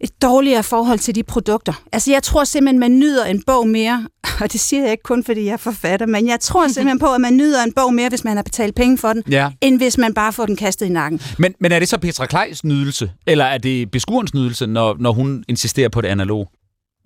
et 0.00 0.22
dårligere 0.22 0.62
forhold 0.62 0.98
til 0.98 1.14
de 1.14 1.22
produkter. 1.22 1.82
Altså, 1.92 2.10
jeg 2.10 2.22
tror 2.22 2.44
simpelthen, 2.44 2.78
man 2.78 2.98
nyder 2.98 3.24
en 3.24 3.42
bog 3.46 3.68
mere, 3.68 4.06
og 4.40 4.52
det 4.52 4.60
siger 4.60 4.82
jeg 4.82 4.90
ikke 4.90 5.02
kun, 5.02 5.24
fordi 5.24 5.44
jeg 5.44 5.52
er 5.52 5.56
forfatter, 5.56 6.06
men 6.06 6.28
jeg 6.28 6.40
tror 6.40 6.68
simpelthen 6.68 6.98
på, 6.98 7.14
at 7.14 7.20
man 7.20 7.36
nyder 7.36 7.62
en 7.62 7.72
bog 7.72 7.94
mere, 7.94 8.08
hvis 8.08 8.24
man 8.24 8.36
har 8.36 8.42
betalt 8.42 8.74
penge 8.74 8.98
for 8.98 9.12
den, 9.12 9.22
Ja. 9.30 9.50
end 9.60 9.76
hvis 9.78 9.98
man 9.98 10.14
bare 10.14 10.32
får 10.32 10.46
den 10.46 10.56
kastet 10.56 10.86
i 10.86 10.88
nakken. 10.88 11.20
Men, 11.38 11.54
men 11.60 11.72
er 11.72 11.78
det 11.78 11.88
så 11.88 11.98
Petra 11.98 12.26
Kleis 12.26 12.64
nydelse, 12.64 13.10
eller 13.26 13.44
er 13.44 13.58
det 13.58 13.90
beskuerens 13.90 14.34
nydelse, 14.34 14.66
når, 14.66 14.96
når 15.00 15.12
hun 15.12 15.44
insisterer 15.48 15.88
på 15.88 16.00
det 16.00 16.08
analog? 16.08 16.48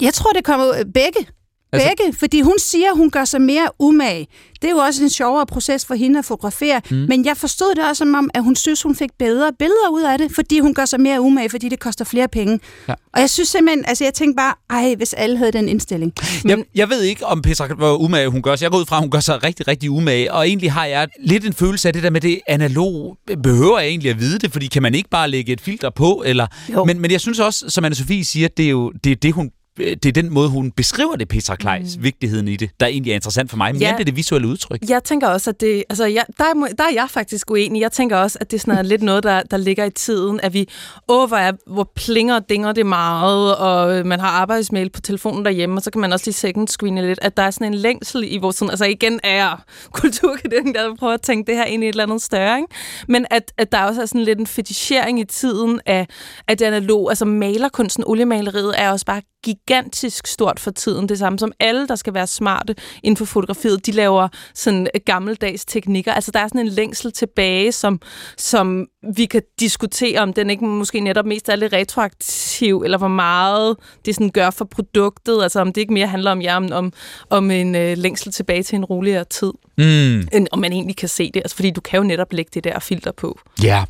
Jeg 0.02 0.14
tror, 0.14 0.30
det 0.32 0.44
kommer 0.44 0.64
begge. 0.94 1.26
Altså- 1.72 1.88
Begge, 1.88 2.18
fordi 2.18 2.40
hun 2.40 2.58
siger, 2.58 2.90
at 2.90 2.96
hun 2.96 3.10
gør 3.10 3.24
sig 3.24 3.40
mere 3.40 3.68
umage. 3.78 4.26
Det 4.62 4.68
er 4.68 4.72
jo 4.72 4.78
også 4.78 5.02
en 5.02 5.10
sjovere 5.10 5.46
proces 5.46 5.84
for 5.84 5.94
hende 5.94 6.18
at 6.18 6.24
fotografere, 6.24 6.80
mm. 6.90 6.96
men 6.96 7.24
jeg 7.24 7.36
forstod 7.36 7.74
det 7.74 7.84
også 7.88 7.98
som 7.98 8.14
om, 8.14 8.30
at 8.34 8.42
hun 8.42 8.56
synes, 8.56 8.82
hun 8.82 8.96
fik 8.96 9.10
bedre 9.18 9.52
billeder 9.58 9.88
ud 9.92 10.02
af 10.02 10.18
det, 10.18 10.32
fordi 10.34 10.58
hun 10.58 10.74
gør 10.74 10.84
sig 10.84 11.00
mere 11.00 11.20
umage, 11.20 11.50
fordi 11.50 11.68
det 11.68 11.80
koster 11.80 12.04
flere 12.04 12.28
penge. 12.28 12.60
Ja. 12.88 12.94
Og 13.14 13.20
jeg 13.20 13.30
synes 13.30 13.48
simpelthen, 13.48 13.84
altså 13.88 14.04
jeg 14.04 14.14
tænkte 14.14 14.36
bare, 14.36 14.54
ej, 14.70 14.94
hvis 14.94 15.12
alle 15.12 15.36
havde 15.36 15.52
den 15.52 15.68
indstilling. 15.68 16.12
Jeg, 16.44 16.64
jeg 16.74 16.90
ved 16.90 17.02
ikke, 17.02 17.26
om 17.26 17.42
Petra, 17.42 17.66
hvor 17.66 17.96
umage 17.96 18.28
hun 18.28 18.42
gør 18.42 18.56
sig. 18.56 18.62
Jeg 18.62 18.70
går 18.70 18.78
ud 18.78 18.86
fra, 18.86 18.96
at 18.96 19.02
hun 19.02 19.10
gør 19.10 19.20
sig 19.20 19.44
rigtig, 19.44 19.68
rigtig 19.68 19.90
umage. 19.90 20.32
Og 20.32 20.48
egentlig 20.48 20.72
har 20.72 20.84
jeg 20.84 21.08
lidt 21.20 21.46
en 21.46 21.52
følelse 21.52 21.88
af 21.88 21.94
det 21.94 22.02
der 22.02 22.10
med 22.10 22.20
det 22.20 22.40
analog. 22.48 23.16
Behøver 23.42 23.78
jeg 23.78 23.88
egentlig 23.88 24.10
at 24.10 24.20
vide 24.20 24.38
det? 24.38 24.52
Fordi 24.52 24.66
kan 24.66 24.82
man 24.82 24.94
ikke 24.94 25.10
bare 25.10 25.30
lægge 25.30 25.52
et 25.52 25.60
filter 25.60 25.90
på? 25.90 26.22
Eller... 26.26 26.46
Jo. 26.72 26.84
Men, 26.84 27.00
men 27.00 27.10
jeg 27.10 27.20
synes 27.20 27.38
også, 27.38 27.64
som 27.68 27.84
Anne-Sophie 27.84 28.24
siger, 28.24 28.48
det 28.48 28.64
er 28.64 28.70
jo 28.70 28.92
det, 29.04 29.12
er 29.12 29.16
det 29.16 29.32
hun 29.32 29.50
det 29.76 30.06
er 30.06 30.12
den 30.12 30.32
måde, 30.32 30.48
hun 30.48 30.70
beskriver 30.70 31.16
det, 31.16 31.28
Petra 31.28 31.56
Kleis, 31.56 31.96
mm. 31.96 32.02
vigtigheden 32.02 32.48
i 32.48 32.56
det, 32.56 32.70
der 32.80 32.86
egentlig 32.86 33.10
er 33.10 33.14
interessant 33.14 33.50
for 33.50 33.56
mig, 33.56 33.72
men 33.72 33.82
ja. 33.82 33.92
det 33.92 34.00
er 34.00 34.04
det 34.04 34.16
visuelle 34.16 34.48
udtryk. 34.48 34.78
Jeg 34.88 35.04
tænker 35.04 35.28
også, 35.28 35.50
at 35.50 35.60
det, 35.60 35.84
altså, 35.88 36.04
jeg, 36.06 36.24
der, 36.38 36.44
er, 36.44 36.54
der 36.78 36.84
er 36.84 36.92
jeg 36.94 37.06
faktisk 37.10 37.50
uenig. 37.50 37.80
Jeg 37.80 37.92
tænker 37.92 38.16
også, 38.16 38.38
at 38.40 38.50
det 38.50 38.56
er 38.56 38.60
sådan 38.60 38.78
er 38.78 38.82
lidt 38.82 39.02
noget, 39.02 39.22
der, 39.22 39.42
der 39.42 39.56
ligger 39.56 39.84
i 39.84 39.90
tiden, 39.90 40.40
at 40.42 40.54
vi, 40.54 40.68
åh, 41.08 41.28
hvor, 41.28 41.36
er, 41.36 41.52
hvor 41.66 41.90
plinger 41.96 42.34
og 42.34 42.48
dinger 42.48 42.72
det 42.72 42.86
meget, 42.86 43.56
og 43.56 44.06
man 44.06 44.20
har 44.20 44.28
arbejdsmail 44.28 44.90
på 44.90 45.00
telefonen 45.00 45.44
derhjemme, 45.44 45.78
og 45.78 45.82
så 45.82 45.90
kan 45.90 46.00
man 46.00 46.12
også 46.12 46.26
lige 46.26 46.34
second 46.34 46.68
screene 46.68 47.06
lidt, 47.06 47.18
at 47.22 47.36
der 47.36 47.42
er 47.42 47.50
sådan 47.50 47.66
en 47.66 47.74
længsel 47.74 48.24
i 48.26 48.38
vores, 48.38 48.62
altså 48.62 48.84
igen 48.84 49.20
er 49.22 49.34
jeg 49.34 49.56
kulturkadeten, 49.92 50.74
der 50.74 50.94
prøver 50.94 51.14
at 51.14 51.22
tænke 51.22 51.50
det 51.50 51.56
her 51.56 51.64
ind 51.64 51.84
i 51.84 51.86
et 51.86 51.92
eller 51.92 52.04
andet 52.04 52.22
større, 52.22 52.56
ikke? 52.56 52.74
men 53.08 53.26
at, 53.30 53.52
at 53.58 53.72
der 53.72 53.82
også 53.82 54.02
er 54.02 54.06
sådan 54.06 54.24
lidt 54.24 54.38
en 54.38 54.46
fetichering 54.46 55.20
i 55.20 55.24
tiden 55.24 55.80
af, 55.86 56.06
af 56.48 56.58
det 56.58 56.64
analog, 56.64 57.10
altså 57.10 57.24
malerkunsten, 57.24 58.04
oliemaleriet 58.06 58.74
er 58.78 58.90
også 58.90 59.06
bare 59.06 59.22
gigantisk 59.42 60.26
stort 60.26 60.60
for 60.60 60.70
tiden. 60.70 61.08
Det 61.08 61.18
samme 61.18 61.38
som 61.38 61.52
alle, 61.60 61.88
der 61.88 61.94
skal 61.94 62.14
være 62.14 62.26
smarte 62.26 62.74
inden 63.02 63.16
for 63.16 63.24
fotografiet, 63.24 63.86
de 63.86 63.92
laver 63.92 64.28
sådan 64.54 64.86
gammeldags 65.06 65.64
teknikker. 65.64 66.12
Altså 66.12 66.30
der 66.30 66.40
er 66.40 66.48
sådan 66.48 66.60
en 66.60 66.68
længsel 66.68 67.12
tilbage, 67.12 67.72
som, 67.72 68.00
som 68.38 68.86
vi 69.16 69.26
kan 69.26 69.42
diskutere, 69.60 70.20
om 70.20 70.32
den 70.32 70.50
ikke 70.50 70.64
måske 70.64 71.00
netop 71.00 71.26
mest 71.26 71.48
er 71.48 71.56
lidt 71.56 71.72
retroaktiv, 71.72 72.82
eller 72.84 72.98
hvor 72.98 73.08
meget 73.08 73.76
det 74.04 74.14
sådan 74.14 74.30
gør 74.30 74.50
for 74.50 74.64
produktet. 74.64 75.42
Altså 75.42 75.60
om 75.60 75.72
det 75.72 75.80
ikke 75.80 75.92
mere 75.92 76.06
handler 76.06 76.30
om, 76.30 76.40
ja, 76.40 76.56
om, 76.56 76.72
om, 76.72 76.92
om 77.30 77.50
en 77.50 77.74
øh, 77.74 77.98
længsel 77.98 78.32
tilbage 78.32 78.62
til 78.62 78.76
en 78.76 78.84
roligere 78.84 79.24
tid. 79.24 79.52
Mm. 79.78 80.28
End 80.32 80.46
om 80.52 80.58
man 80.58 80.72
egentlig 80.72 80.96
kan 80.96 81.08
se 81.08 81.30
det. 81.34 81.40
Altså 81.40 81.56
fordi 81.56 81.70
du 81.70 81.80
kan 81.80 81.96
jo 81.96 82.04
netop 82.04 82.32
lægge 82.32 82.50
det 82.54 82.64
der 82.64 82.78
filter 82.78 83.12
på. 83.12 83.38
Ja. 83.62 83.84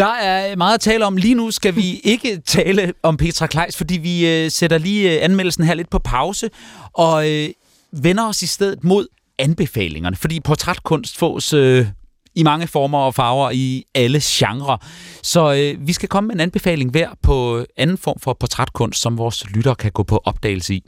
Der 0.00 0.14
er 0.14 0.56
meget 0.56 0.74
at 0.74 0.80
tale 0.80 1.06
om. 1.06 1.16
Lige 1.16 1.34
nu 1.34 1.50
skal 1.50 1.76
vi 1.76 2.00
ikke 2.04 2.40
tale 2.46 2.92
om 3.02 3.16
Petra 3.16 3.46
Kleis, 3.46 3.76
fordi 3.76 3.98
vi 3.98 4.28
øh, 4.28 4.50
sætter 4.50 4.78
lige 4.78 5.16
øh, 5.16 5.24
anmeldelsen 5.24 5.64
her 5.64 5.74
lidt 5.74 5.90
på 5.90 5.98
pause, 5.98 6.50
og 6.92 7.30
øh, 7.30 7.48
vender 7.92 8.28
os 8.28 8.42
i 8.42 8.46
stedet 8.46 8.84
mod 8.84 9.06
anbefalingerne, 9.38 10.16
fordi 10.16 10.40
portrætkunst 10.40 11.18
fås 11.18 11.52
øh, 11.52 11.86
i 12.34 12.42
mange 12.42 12.66
former 12.66 12.98
og 12.98 13.14
farver 13.14 13.50
i 13.50 13.84
alle 13.94 14.20
genrer. 14.22 14.76
Så 15.22 15.54
øh, 15.54 15.86
vi 15.86 15.92
skal 15.92 16.08
komme 16.08 16.28
med 16.28 16.34
en 16.34 16.40
anbefaling 16.40 16.90
hver 16.90 17.08
på 17.22 17.64
anden 17.76 17.98
form 17.98 18.18
for 18.20 18.36
portrætkunst, 18.40 19.00
som 19.00 19.18
vores 19.18 19.50
lytter 19.50 19.74
kan 19.74 19.92
gå 19.92 20.02
på 20.02 20.20
opdagelse 20.24 20.74
i. 20.74 20.82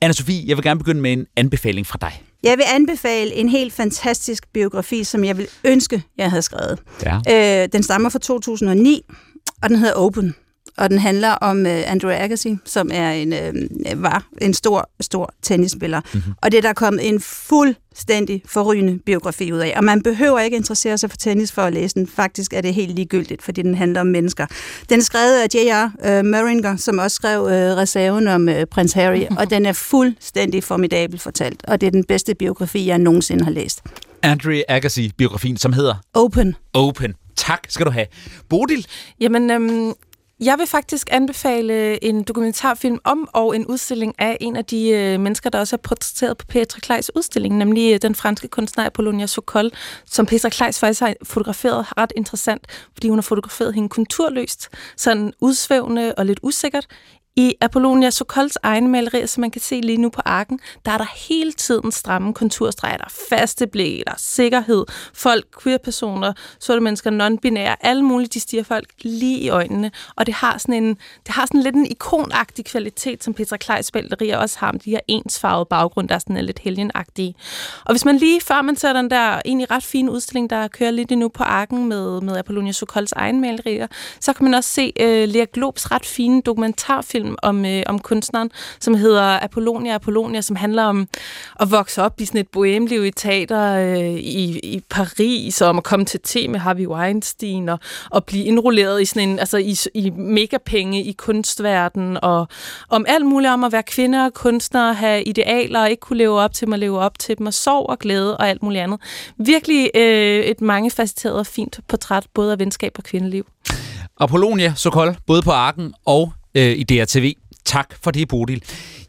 anna 0.00 0.12
Sofie, 0.12 0.44
jeg 0.46 0.56
vil 0.56 0.64
gerne 0.64 0.78
begynde 0.78 1.00
med 1.00 1.12
en 1.12 1.26
anbefaling 1.36 1.86
fra 1.86 1.98
dig. 2.00 2.33
Jeg 2.44 2.58
vil 2.58 2.64
anbefale 2.74 3.34
en 3.34 3.48
helt 3.48 3.72
fantastisk 3.72 4.52
biografi, 4.52 5.04
som 5.04 5.24
jeg 5.24 5.36
vil 5.36 5.48
ønske, 5.64 6.02
jeg 6.18 6.30
havde 6.30 6.42
skrevet. 6.42 6.82
Ja. 7.02 7.62
Øh, 7.62 7.68
den 7.72 7.82
stammer 7.82 8.08
fra 8.08 8.18
2009, 8.18 9.02
og 9.62 9.68
den 9.68 9.78
hedder 9.78 9.94
Open 9.94 10.34
og 10.78 10.90
den 10.90 10.98
handler 10.98 11.30
om 11.30 11.58
uh, 11.58 11.90
Andrew 11.90 12.12
Agassi, 12.12 12.56
som 12.64 12.90
er 12.92 13.10
en 13.10 13.32
uh, 13.32 14.02
var 14.02 14.26
en 14.42 14.54
stor 14.54 14.90
stor 15.00 15.34
tennisspiller. 15.42 16.00
Mm-hmm. 16.00 16.32
Og 16.42 16.52
det 16.52 16.62
der 16.62 16.68
er 16.68 16.72
kommet 16.72 17.08
en 17.08 17.20
fuldstændig 17.20 18.42
forrygende 18.46 18.98
biografi 18.98 19.52
ud 19.52 19.58
af. 19.58 19.74
Og 19.76 19.84
man 19.84 20.02
behøver 20.02 20.40
ikke 20.40 20.56
interessere 20.56 20.98
sig 20.98 21.10
for 21.10 21.16
tennis 21.16 21.52
for 21.52 21.62
at 21.62 21.72
læse 21.72 21.94
den. 21.94 22.06
Faktisk 22.06 22.52
er 22.52 22.60
det 22.60 22.74
helt 22.74 22.94
ligegyldigt, 22.94 23.42
fordi 23.42 23.62
den 23.62 23.74
handler 23.74 24.00
om 24.00 24.06
mennesker. 24.06 24.46
Den 24.88 24.98
er 25.00 25.04
skrevet 25.04 25.42
af 25.42 25.46
J.R. 25.54 26.18
Uh, 26.18 26.26
Muringer, 26.26 26.76
som 26.76 26.98
også 26.98 27.14
skrev 27.14 27.42
uh, 27.42 27.48
reserven 27.50 28.28
om 28.28 28.48
uh, 28.48 28.54
prins 28.70 28.92
Harry, 28.92 29.22
og 29.38 29.50
den 29.50 29.66
er 29.66 29.72
fuldstændig 29.72 30.64
formidabel 30.64 31.18
fortalt. 31.18 31.64
Og 31.68 31.80
det 31.80 31.86
er 31.86 31.90
den 31.90 32.04
bedste 32.04 32.34
biografi, 32.34 32.86
jeg 32.86 32.98
nogensinde 32.98 33.44
har 33.44 33.50
læst. 33.50 33.82
Andrew 34.22 34.60
Agassi-biografien, 34.68 35.56
som 35.56 35.72
hedder? 35.72 35.94
Open. 36.14 36.56
Open. 36.72 37.14
Tak 37.36 37.60
skal 37.68 37.86
du 37.86 37.90
have. 37.90 38.06
Bodil? 38.48 38.86
Jamen, 39.20 39.50
øhm, 39.50 39.92
jeg 40.40 40.58
vil 40.58 40.66
faktisk 40.66 41.08
anbefale 41.10 42.04
en 42.04 42.22
dokumentarfilm 42.22 42.98
om 43.04 43.28
og 43.32 43.56
en 43.56 43.66
udstilling 43.66 44.14
af 44.18 44.36
en 44.40 44.56
af 44.56 44.64
de 44.64 44.88
øh, 44.88 45.20
mennesker, 45.20 45.50
der 45.50 45.58
også 45.58 45.76
er 45.76 45.80
portrætteret 45.82 46.38
på 46.38 46.46
Petra 46.46 46.80
Kleis 46.80 47.10
udstilling, 47.16 47.56
nemlig 47.56 47.94
øh, 47.94 48.02
den 48.02 48.14
franske 48.14 48.48
kunstner 48.48 48.86
Apollonia 48.86 49.26
Sokol, 49.26 49.70
som 50.06 50.26
Petra 50.26 50.48
Kleis 50.48 50.78
faktisk 50.78 51.00
har 51.00 51.14
fotograferet 51.22 51.86
ret 51.98 52.12
interessant, 52.16 52.66
fordi 52.92 53.08
hun 53.08 53.18
har 53.18 53.22
fotograferet 53.22 53.74
hende 53.74 53.88
konturløst, 53.88 54.68
sådan 54.96 55.32
udsvævende 55.40 56.14
og 56.14 56.26
lidt 56.26 56.40
usikkert, 56.42 56.86
i 57.36 57.54
Apollonia 57.60 58.10
Sokols 58.10 58.58
egen 58.62 58.88
malerier, 58.88 59.26
som 59.26 59.40
man 59.40 59.50
kan 59.50 59.60
se 59.60 59.80
lige 59.80 59.96
nu 59.96 60.08
på 60.08 60.20
arken, 60.24 60.60
der 60.84 60.92
er 60.92 60.98
der 60.98 61.28
hele 61.28 61.52
tiden 61.52 61.92
stramme 61.92 62.34
konturstreger. 62.34 62.96
Der 62.96 63.04
er 63.04 63.14
faste 63.28 63.66
blæ, 63.66 64.00
der 64.06 64.12
er 64.12 64.18
sikkerhed, 64.18 64.84
folk, 65.14 65.62
queer-personer, 65.62 66.32
sorte 66.60 66.80
mennesker, 66.80 67.10
non-binære, 67.10 67.76
alle 67.80 68.02
mulige, 68.02 68.28
de 68.28 68.40
stiger 68.40 68.62
folk 68.62 68.88
lige 69.02 69.38
i 69.38 69.48
øjnene. 69.48 69.90
Og 70.16 70.26
det 70.26 70.34
har 70.34 70.58
sådan, 70.58 70.84
en, 70.84 70.88
det 71.26 71.34
har 71.34 71.46
sådan 71.46 71.62
lidt 71.62 71.74
en 71.74 71.86
ikonagtig 71.86 72.64
kvalitet, 72.64 73.24
som 73.24 73.34
Petra 73.34 73.56
Kleis 73.56 73.94
malerier 73.94 74.38
også 74.38 74.58
har, 74.58 74.72
med 74.72 74.80
de 74.80 74.90
her 74.90 75.00
ensfarvede 75.08 75.66
baggrund, 75.70 76.08
der 76.08 76.14
er 76.14 76.18
sådan 76.18 76.44
lidt 76.44 76.58
helgenagtige. 76.58 77.34
Og 77.84 77.92
hvis 77.92 78.04
man 78.04 78.16
lige, 78.16 78.40
før 78.40 78.62
man 78.62 78.76
ser 78.76 78.92
den 78.92 79.10
der 79.10 79.40
egentlig 79.44 79.70
ret 79.70 79.84
fine 79.84 80.12
udstilling, 80.12 80.50
der 80.50 80.68
kører 80.68 80.90
lidt 80.90 81.10
nu 81.10 81.28
på 81.28 81.42
arken 81.42 81.88
med, 81.88 82.20
med 82.20 82.36
Apollonia 82.36 82.72
Sokols 82.72 83.12
egen 83.12 83.40
malerier, 83.40 83.86
så 84.20 84.32
kan 84.32 84.44
man 84.44 84.54
også 84.54 84.70
se 84.70 84.92
øh, 85.00 85.28
Lea 85.28 85.44
Globs 85.52 85.90
ret 85.90 86.06
fine 86.06 86.42
dokumentarfilm 86.42 87.23
film 87.24 87.36
om, 87.42 87.64
øh, 87.64 87.82
om 87.86 87.98
kunstneren, 87.98 88.50
som 88.80 88.94
hedder 88.94 89.44
Apollonia 89.44 89.94
Apollonia, 89.94 90.40
som 90.40 90.56
handler 90.56 90.84
om 90.84 91.08
at 91.60 91.70
vokse 91.70 92.02
op 92.02 92.20
i 92.20 92.24
sådan 92.24 92.40
et 92.40 92.48
bohemliv 92.48 93.04
i 93.04 93.10
teater 93.10 93.76
øh, 93.76 94.14
i, 94.14 94.58
i 94.58 94.80
Paris, 94.90 95.60
og 95.60 95.68
om 95.68 95.78
at 95.78 95.84
komme 95.84 96.04
til 96.04 96.20
te 96.20 96.48
med 96.48 96.60
Harvey 96.60 96.86
Weinstein, 96.86 97.68
og, 97.68 97.78
og 98.10 98.24
blive 98.24 98.44
indrulleret 98.44 99.02
i 99.02 99.04
sådan 99.04 99.28
en, 99.28 99.38
altså 99.38 99.58
i, 99.58 99.76
i 99.94 100.10
megapenge 100.10 101.04
i 101.04 101.12
kunstverdenen, 101.12 102.18
og 102.22 102.48
om 102.88 103.04
alt 103.08 103.26
muligt 103.26 103.52
om 103.52 103.64
at 103.64 103.72
være 103.72 103.82
kvinder 103.82 104.24
og 104.24 104.34
kunstnere, 104.34 104.94
have 104.94 105.22
idealer, 105.22 105.80
og 105.80 105.90
ikke 105.90 106.00
kunne 106.00 106.18
leve 106.18 106.40
op 106.40 106.54
til 106.54 106.66
dem, 106.66 106.72
og 106.72 106.78
leve 106.78 106.98
op 106.98 107.18
til 107.18 107.38
dem, 107.38 107.46
og 107.46 107.54
sorg 107.54 107.90
og 107.90 107.98
glæde 107.98 108.36
og 108.36 108.48
alt 108.48 108.62
muligt 108.62 108.82
andet. 108.82 109.00
Virkelig 109.36 109.90
øh, 109.94 110.40
et 110.44 110.60
mangefacetteret 110.60 111.34
og 111.34 111.46
fint 111.46 111.80
portræt, 111.88 112.26
både 112.34 112.52
af 112.52 112.58
venskab 112.58 112.92
og 112.98 113.04
kvindeliv. 113.04 113.46
Apollonia 114.20 114.74
Sokol, 114.76 115.16
både 115.26 115.42
på 115.42 115.50
Arken 115.50 115.94
og 116.04 116.32
øh, 116.54 116.72
i 116.72 116.82
DRTV. 116.82 117.34
Tak 117.64 117.94
for 118.02 118.10
det, 118.10 118.28
Bodil. 118.28 118.62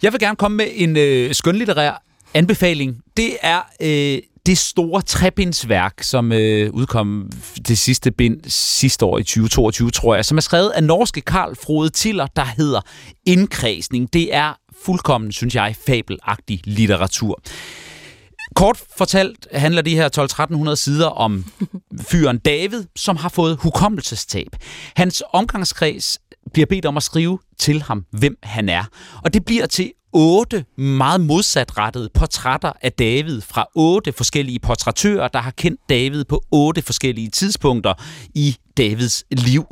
Jeg 0.04 0.12
vil 0.12 0.20
gerne 0.20 0.36
komme 0.36 0.58
med 0.58 0.68
en 0.74 0.98
øh, 0.98 1.34
skønlitterær 1.36 2.04
anbefaling. 2.34 2.98
Det 3.18 3.38
er 3.42 3.62
øh, 3.82 4.22
det 4.46 4.58
store 4.58 5.02
trebindsværk, 5.02 5.94
som 6.04 6.32
øh, 6.32 6.72
udkom 6.74 7.32
det 7.68 7.78
sidste 7.78 8.12
bind 8.12 8.40
sidste 8.48 9.06
år 9.06 9.18
i 9.18 9.24
2022, 9.24 9.90
tror 9.90 10.16
jeg, 10.16 10.26
som 10.26 10.38
er 10.38 10.42
skrevet 10.42 10.70
af 10.70 10.84
norske 10.84 11.22
Karl 11.22 11.56
Frode 11.56 11.90
Tiller, 11.90 12.28
der 12.36 12.46
hedder 12.46 12.82
Indkredsning. 13.26 14.14
Det 14.14 14.36
er 14.36 14.54
fuldkommen, 14.86 15.32
synes 15.32 15.56
jeg, 15.56 15.76
fabelagtig 15.86 16.62
litteratur. 16.64 17.42
Kort 18.56 18.84
fortalt 18.98 19.48
handler 19.54 19.82
de 19.82 19.96
her 19.96 20.70
12-1300 20.72 20.76
sider 20.76 21.08
om 21.08 21.46
fyren 22.02 22.38
David, 22.38 22.84
som 22.96 23.18
har 23.18 23.30
fået 23.30 23.58
hukommelsestab. 23.58 24.48
Hans 24.96 25.24
omgangskreds 25.34 26.20
bliver 26.54 26.66
bedt 26.66 26.86
om 26.86 26.98
at 26.98 27.04
skrive 27.04 27.40
til 27.60 27.82
ham, 27.82 28.06
hvem 28.12 28.38
han 28.44 28.70
er. 28.70 28.84
Og 29.24 29.34
det 29.34 29.46
bliver 29.46 29.66
til 29.66 29.92
otte 30.14 30.66
meget 30.78 31.22
modsatrettede 31.22 32.10
portrætter 32.14 32.72
af 32.82 32.92
David 32.92 33.42
fra 33.42 33.66
otte 33.76 34.14
forskellige 34.14 34.60
portrættører, 34.60 35.28
der 35.28 35.40
har 35.40 35.52
kendt 35.52 35.82
David 35.90 36.24
på 36.24 36.44
otte 36.52 36.82
forskellige 36.82 37.30
tidspunkter 37.30 37.94
i 38.36 38.58
Davids 38.78 39.24
liv. 39.32 39.66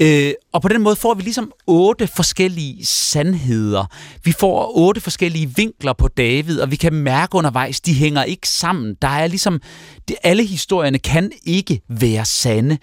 Øh, 0.00 0.32
og 0.52 0.62
på 0.62 0.68
den 0.68 0.82
måde 0.82 0.96
får 0.96 1.14
vi 1.14 1.22
ligesom 1.22 1.52
otte 1.66 2.06
forskellige 2.06 2.86
sandheder. 2.86 3.84
Vi 4.24 4.32
får 4.32 4.72
otte 4.76 5.00
forskellige 5.00 5.52
vinkler 5.56 5.92
på 5.92 6.08
David, 6.08 6.60
og 6.60 6.70
vi 6.70 6.76
kan 6.76 6.94
mærke 6.94 7.34
undervejs, 7.34 7.80
de 7.80 7.94
hænger 7.94 8.22
ikke 8.22 8.48
sammen. 8.48 8.94
Der 9.02 9.08
er 9.08 9.26
ligesom, 9.26 9.60
de, 10.08 10.14
alle 10.22 10.44
historierne 10.44 10.98
kan 10.98 11.32
ikke 11.44 11.80
være 11.88 12.24
sande. 12.24 12.78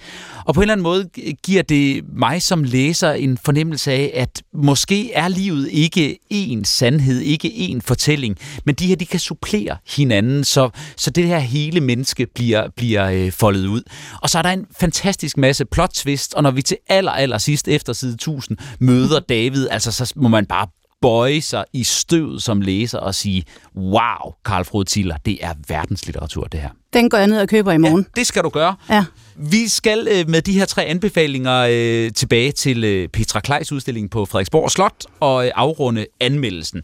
Og 0.45 0.53
på 0.53 0.59
en 0.59 0.63
eller 0.63 0.73
anden 0.73 0.83
måde 0.83 1.09
giver 1.43 1.61
det 1.61 2.03
mig 2.17 2.41
som 2.41 2.63
læser 2.63 3.11
en 3.11 3.37
fornemmelse 3.37 3.91
af, 3.91 4.11
at 4.13 4.43
måske 4.53 5.13
er 5.13 5.27
livet 5.27 5.69
ikke 5.71 6.19
én 6.33 6.63
sandhed, 6.63 7.19
ikke 7.21 7.47
én 7.47 7.79
fortælling, 7.83 8.37
men 8.65 8.75
de 8.75 8.87
her, 8.87 8.95
de 8.95 9.05
kan 9.05 9.19
supplere 9.19 9.77
hinanden, 9.95 10.43
så, 10.43 10.69
så 10.97 11.09
det 11.09 11.27
her 11.27 11.39
hele 11.39 11.81
menneske 11.81 12.27
bliver, 12.35 12.69
bliver 12.75 13.09
øh, 13.09 13.31
foldet 13.31 13.67
ud. 13.67 13.81
Og 14.21 14.29
så 14.29 14.37
er 14.37 14.41
der 14.41 14.49
en 14.49 14.65
fantastisk 14.79 15.37
masse 15.37 15.65
plot 15.65 15.89
twist, 15.93 16.33
og 16.33 16.43
når 16.43 16.51
vi 16.51 16.61
til 16.61 16.77
aller, 17.11 17.23
aller 17.23 17.37
sidst 17.37 17.67
efter 17.67 17.93
side 17.93 18.13
1000 18.13 18.57
møder 18.79 19.19
David, 19.19 19.67
altså 19.71 19.91
så 19.91 20.13
må 20.15 20.27
man 20.27 20.45
bare 20.45 20.67
bøje 21.01 21.41
sig 21.41 21.65
i 21.73 21.83
støvet 21.83 22.43
som 22.43 22.61
læser 22.61 22.99
og 22.99 23.15
sige, 23.15 23.43
wow, 23.77 24.33
Karl 24.45 24.65
Frode 24.65 24.85
Tiller, 24.85 25.17
det 25.25 25.37
er 25.41 25.53
verdenslitteratur, 25.67 26.43
det 26.43 26.59
her. 26.59 26.69
Den 26.93 27.09
går 27.09 27.17
jeg 27.17 27.27
ned 27.27 27.39
og 27.39 27.47
køber 27.47 27.71
i 27.71 27.77
morgen. 27.77 28.05
Ja, 28.15 28.19
det 28.19 28.27
skal 28.27 28.43
du 28.43 28.49
gøre. 28.49 28.75
Ja. 28.89 29.05
Vi 29.35 29.67
skal 29.67 30.07
øh, 30.11 30.29
med 30.29 30.41
de 30.41 30.53
her 30.53 30.65
tre 30.65 30.85
anbefalinger 30.85 31.67
øh, 31.71 32.11
tilbage 32.11 32.51
til 32.51 32.83
øh, 32.83 33.07
Petra 33.07 33.39
Kleis 33.39 33.71
udstilling 33.71 34.09
på 34.09 34.25
Frederiksborg 34.25 34.71
Slot 34.71 35.05
og 35.19 35.45
øh, 35.45 35.51
afrunde 35.55 36.05
anmeldelsen. 36.19 36.81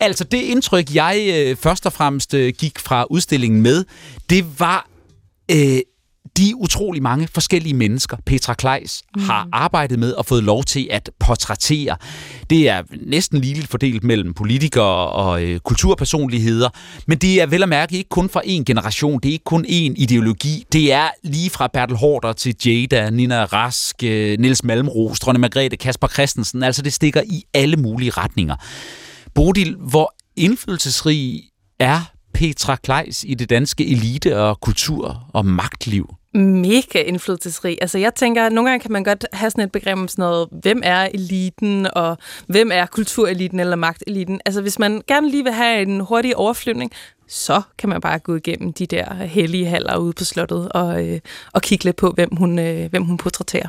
Altså 0.00 0.24
det 0.24 0.42
indtryk, 0.42 0.94
jeg 0.94 1.26
øh, 1.36 1.56
først 1.56 1.86
og 1.86 1.92
fremmest 1.92 2.34
øh, 2.34 2.52
gik 2.58 2.78
fra 2.78 3.06
udstillingen 3.10 3.62
med, 3.62 3.84
det 4.30 4.60
var... 4.60 4.88
Øh, 5.50 5.78
de 6.36 6.56
utrolig 6.56 7.02
mange 7.02 7.28
forskellige 7.34 7.74
mennesker, 7.74 8.16
Petra 8.26 8.54
Kleis 8.54 9.02
mm. 9.16 9.22
har 9.22 9.48
arbejdet 9.52 9.98
med 9.98 10.12
og 10.12 10.26
fået 10.26 10.44
lov 10.44 10.64
til 10.64 10.88
at 10.90 11.10
portrættere. 11.20 11.96
Det 12.50 12.68
er 12.68 12.82
næsten 13.06 13.40
ligeligt 13.40 13.68
fordelt 13.68 14.04
mellem 14.04 14.34
politikere 14.34 15.10
og 15.10 15.42
øh, 15.42 15.60
kulturpersonligheder, 15.60 16.68
men 17.06 17.18
det 17.18 17.40
er 17.40 17.46
vel 17.46 17.62
at 17.62 17.68
mærke 17.68 17.96
ikke 17.96 18.08
kun 18.08 18.28
fra 18.28 18.40
en 18.44 18.64
generation, 18.64 19.20
det 19.20 19.28
er 19.28 19.32
ikke 19.32 19.44
kun 19.44 19.64
en 19.68 19.96
ideologi, 19.96 20.64
det 20.72 20.92
er 20.92 21.08
lige 21.24 21.50
fra 21.50 21.66
Bertel 21.72 21.96
Hårder 21.96 22.32
til 22.32 22.54
Jada, 22.66 23.10
Nina 23.10 23.44
Rask, 23.44 23.96
øh, 24.04 24.38
Niels 24.38 24.64
Malmros, 24.64 25.20
Trondheim 25.20 25.40
Margrethe, 25.40 25.76
Kasper 25.76 26.08
Christensen, 26.08 26.62
altså 26.62 26.82
det 26.82 26.92
stikker 26.92 27.22
i 27.26 27.42
alle 27.54 27.76
mulige 27.76 28.10
retninger. 28.10 28.56
Bodil, 29.34 29.76
hvor 29.78 30.14
indflydelsesrig 30.36 31.42
er 31.80 32.15
Petra 32.36 32.76
Kleis 32.76 33.24
i 33.28 33.34
det 33.34 33.50
danske 33.50 33.86
elite- 33.86 34.38
og 34.38 34.60
kultur- 34.60 35.26
og 35.32 35.46
magtliv? 35.46 36.14
mega 36.34 37.02
indflydelsesrig. 37.02 37.78
Altså 37.80 37.98
jeg 37.98 38.14
tænker, 38.14 38.46
at 38.46 38.52
nogle 38.52 38.70
gange 38.70 38.82
kan 38.82 38.92
man 38.92 39.04
godt 39.04 39.26
have 39.32 39.50
sådan 39.50 39.64
et 39.64 39.72
begreb 39.72 39.98
om 39.98 40.08
sådan 40.08 40.22
noget, 40.22 40.48
hvem 40.62 40.80
er 40.84 41.08
eliten, 41.14 41.86
og 41.92 42.18
hvem 42.46 42.70
er 42.72 42.86
kultureliten 42.86 43.60
eller 43.60 43.76
magteliten. 43.76 44.40
Altså 44.44 44.60
hvis 44.60 44.78
man 44.78 45.02
gerne 45.08 45.30
lige 45.30 45.42
vil 45.42 45.52
have 45.52 45.82
en 45.82 46.00
hurtig 46.00 46.36
overflyvning, 46.36 46.90
så 47.28 47.62
kan 47.78 47.88
man 47.88 48.00
bare 48.00 48.18
gå 48.18 48.36
igennem 48.36 48.72
de 48.72 48.86
der 48.86 49.14
hellige 49.14 49.66
haller 49.66 49.96
ude 49.96 50.12
på 50.12 50.24
slottet 50.24 50.68
og, 50.68 51.06
øh, 51.08 51.20
og 51.52 51.62
kigge 51.62 51.84
lidt 51.84 51.96
på, 51.96 52.10
hvem 52.10 52.36
hun, 52.36 52.58
øh, 52.58 52.90
hvem 52.90 53.04
hun 53.04 53.16
portrætterer. 53.16 53.68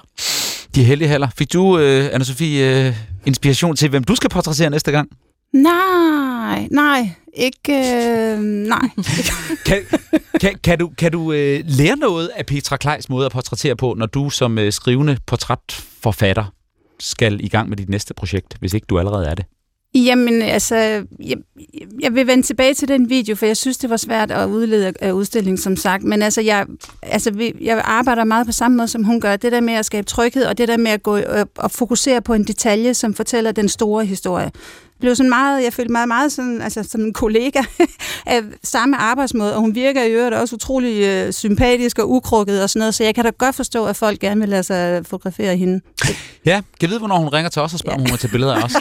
De 0.75 0.83
hellige 0.83 1.07
haller. 1.07 1.27
Fik 1.37 1.53
du, 1.53 1.79
øh, 1.79 2.09
Anna-Sophie, 2.13 2.43
øh, 2.43 2.95
inspiration 3.25 3.75
til, 3.75 3.89
hvem 3.89 4.03
du 4.03 4.15
skal 4.15 4.29
portrættere 4.29 4.69
næste 4.69 4.91
gang? 4.91 5.09
Nej, 5.53 6.67
nej, 6.71 7.09
ikke, 7.33 7.73
øh, 7.73 8.39
nej. 8.39 8.89
kan, 9.65 9.83
kan, 10.41 10.55
kan 10.63 10.79
du, 10.79 10.91
kan 10.97 11.11
du 11.11 11.31
øh, 11.31 11.63
lære 11.65 11.95
noget 11.95 12.27
af 12.27 12.45
Petra 12.45 12.77
Kleis 12.77 13.09
måde 13.09 13.25
at 13.25 13.31
portrættere 13.31 13.75
på, 13.75 13.93
når 13.97 14.05
du 14.05 14.29
som 14.29 14.57
øh, 14.57 14.71
skrivende 14.71 15.17
portrætforfatter 15.25 16.45
skal 16.99 17.45
i 17.45 17.47
gang 17.47 17.69
med 17.69 17.77
dit 17.77 17.89
næste 17.89 18.13
projekt, 18.13 18.55
hvis 18.59 18.73
ikke 18.73 18.85
du 18.89 18.99
allerede 18.99 19.25
er 19.25 19.35
det? 19.35 19.45
Jamen, 19.95 20.41
altså, 20.41 20.75
jeg, 20.75 21.37
jeg 21.99 22.15
vil 22.15 22.27
vende 22.27 22.43
tilbage 22.43 22.73
til 22.73 22.87
den 22.87 23.09
video, 23.09 23.35
for 23.35 23.45
jeg 23.45 23.57
synes, 23.57 23.77
det 23.77 23.89
var 23.89 23.97
svært 23.97 24.31
at 24.31 24.47
udlede 24.47 24.93
af 25.01 25.11
udstillingen, 25.11 25.57
som 25.57 25.75
sagt. 25.75 26.03
Men 26.03 26.21
altså, 26.21 26.41
jeg, 26.41 26.65
altså, 27.01 27.51
jeg 27.61 27.81
arbejder 27.85 28.23
meget 28.23 28.45
på 28.45 28.51
samme 28.51 28.77
måde, 28.77 28.87
som 28.87 29.03
hun 29.03 29.21
gør. 29.21 29.35
Det 29.35 29.51
der 29.51 29.61
med 29.61 29.73
at 29.73 29.85
skabe 29.85 30.07
tryghed, 30.07 30.45
og 30.45 30.57
det 30.57 30.67
der 30.67 30.77
med 30.77 30.91
at 30.91 31.03
gå 31.03 31.19
og 31.55 31.71
fokusere 31.71 32.21
på 32.21 32.33
en 32.33 32.43
detalje, 32.43 32.93
som 32.93 33.13
fortæller 33.13 33.51
den 33.51 33.69
store 33.69 34.05
historie 34.05 34.51
blev 34.99 35.15
sådan 35.15 35.29
meget, 35.29 35.63
jeg 35.63 35.73
følte 35.73 35.91
meget, 35.91 36.07
meget 36.07 36.31
sådan, 36.31 36.61
altså, 36.61 36.83
som 36.83 37.01
en 37.01 37.13
kollega 37.13 37.61
af 38.25 38.41
samme 38.63 38.97
arbejdsmåde, 38.97 39.55
og 39.55 39.61
hun 39.61 39.75
virker 39.75 40.03
i 40.03 40.11
øvrigt 40.11 40.35
også 40.35 40.55
utrolig 40.55 41.03
øh, 41.03 41.33
sympatisk 41.33 41.99
og 41.99 42.11
ukrukket 42.11 42.63
og 42.63 42.69
sådan 42.69 42.79
noget, 42.79 42.95
så 42.95 43.03
jeg 43.03 43.15
kan 43.15 43.23
da 43.23 43.31
godt 43.37 43.55
forstå, 43.55 43.85
at 43.85 43.95
folk 43.95 44.19
gerne 44.19 44.39
vil 44.39 44.49
lade 44.49 44.63
sig 44.63 45.05
fotografere 45.05 45.57
hende. 45.57 45.81
Ja, 46.45 46.61
kan 46.79 46.89
vide, 46.89 46.99
hvornår 46.99 47.17
hun 47.17 47.27
ringer 47.27 47.49
til 47.49 47.61
os 47.61 47.73
og 47.73 47.79
spørger, 47.79 47.99
ja. 47.99 48.01
om 48.01 48.01
hun 48.01 48.11
må 48.11 48.17
tage 48.17 48.31
billeder 48.31 48.55
af 48.55 48.63
os. 48.63 48.73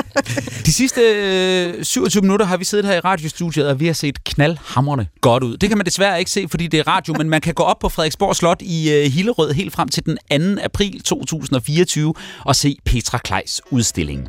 De 0.66 0.72
sidste 0.72 1.00
øh, 1.00 1.84
27 1.84 2.22
minutter 2.22 2.46
har 2.46 2.56
vi 2.56 2.64
siddet 2.64 2.86
her 2.86 2.94
i 2.94 3.00
radiostudiet, 3.00 3.68
og 3.68 3.80
vi 3.80 3.86
har 3.86 3.92
set 3.92 4.24
knaldhamrende 4.24 5.06
godt 5.20 5.42
ud. 5.42 5.56
Det 5.56 5.68
kan 5.68 5.78
man 5.78 5.86
desværre 5.86 6.18
ikke 6.18 6.30
se, 6.30 6.46
fordi 6.50 6.66
det 6.66 6.80
er 6.80 6.88
radio, 6.88 7.14
men 7.14 7.30
man 7.30 7.40
kan 7.40 7.54
gå 7.54 7.62
op 7.62 7.78
på 7.78 7.88
Frederiksborg 7.88 8.36
Slot 8.36 8.62
i 8.62 8.92
øh, 8.92 9.12
Hillerød 9.12 9.52
helt 9.52 9.72
frem 9.72 9.88
til 9.88 10.06
den 10.06 10.56
2. 10.56 10.62
april 10.64 11.02
2024 11.02 12.14
og 12.44 12.56
se 12.56 12.76
Petra 12.84 13.18
Kleis 13.18 13.60
udstilling. 13.70 14.28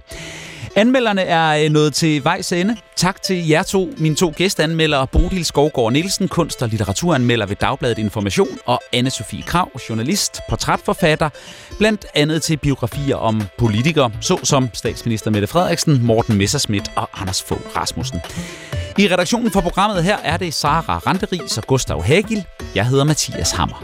Anmelderne 0.77 1.21
er 1.21 1.65
øh, 1.65 1.71
nået 1.71 1.93
til 1.93 2.23
vejs 2.23 2.51
ende. 2.51 2.77
Tak 2.95 3.21
til 3.21 3.47
jer 3.47 3.63
to, 3.63 3.89
mine 3.97 4.15
to 4.15 4.33
gæstanmeldere, 4.35 5.07
Bodil 5.07 5.45
Skovgaard 5.45 5.93
Nielsen, 5.93 6.27
kunst- 6.27 6.61
og 6.61 6.69
litteraturanmelder 6.69 7.45
ved 7.45 7.55
Dagbladet 7.55 7.97
Information, 7.97 8.47
og 8.65 8.81
anne 8.93 9.09
Sofie 9.09 9.41
Krav, 9.41 9.71
journalist, 9.89 10.39
portrætforfatter, 10.49 11.29
blandt 11.77 12.05
andet 12.15 12.41
til 12.41 12.57
biografier 12.57 13.15
om 13.15 13.41
politikere, 13.57 14.11
såsom 14.21 14.69
statsminister 14.73 15.31
Mette 15.31 15.47
Frederiksen, 15.47 16.05
Morten 16.05 16.37
Messerschmidt 16.37 16.91
og 16.95 17.09
Anders 17.13 17.43
Fogh 17.43 17.75
Rasmussen. 17.75 18.19
I 18.97 19.07
redaktionen 19.07 19.51
for 19.51 19.61
programmet 19.61 20.03
her 20.03 20.17
er 20.17 20.37
det 20.37 20.53
Sara 20.53 20.97
Randeris 20.97 21.57
og 21.57 21.63
Gustav 21.63 22.03
Hagel. 22.03 22.45
Jeg 22.75 22.87
hedder 22.87 23.03
Mathias 23.03 23.51
Hammer. 23.51 23.83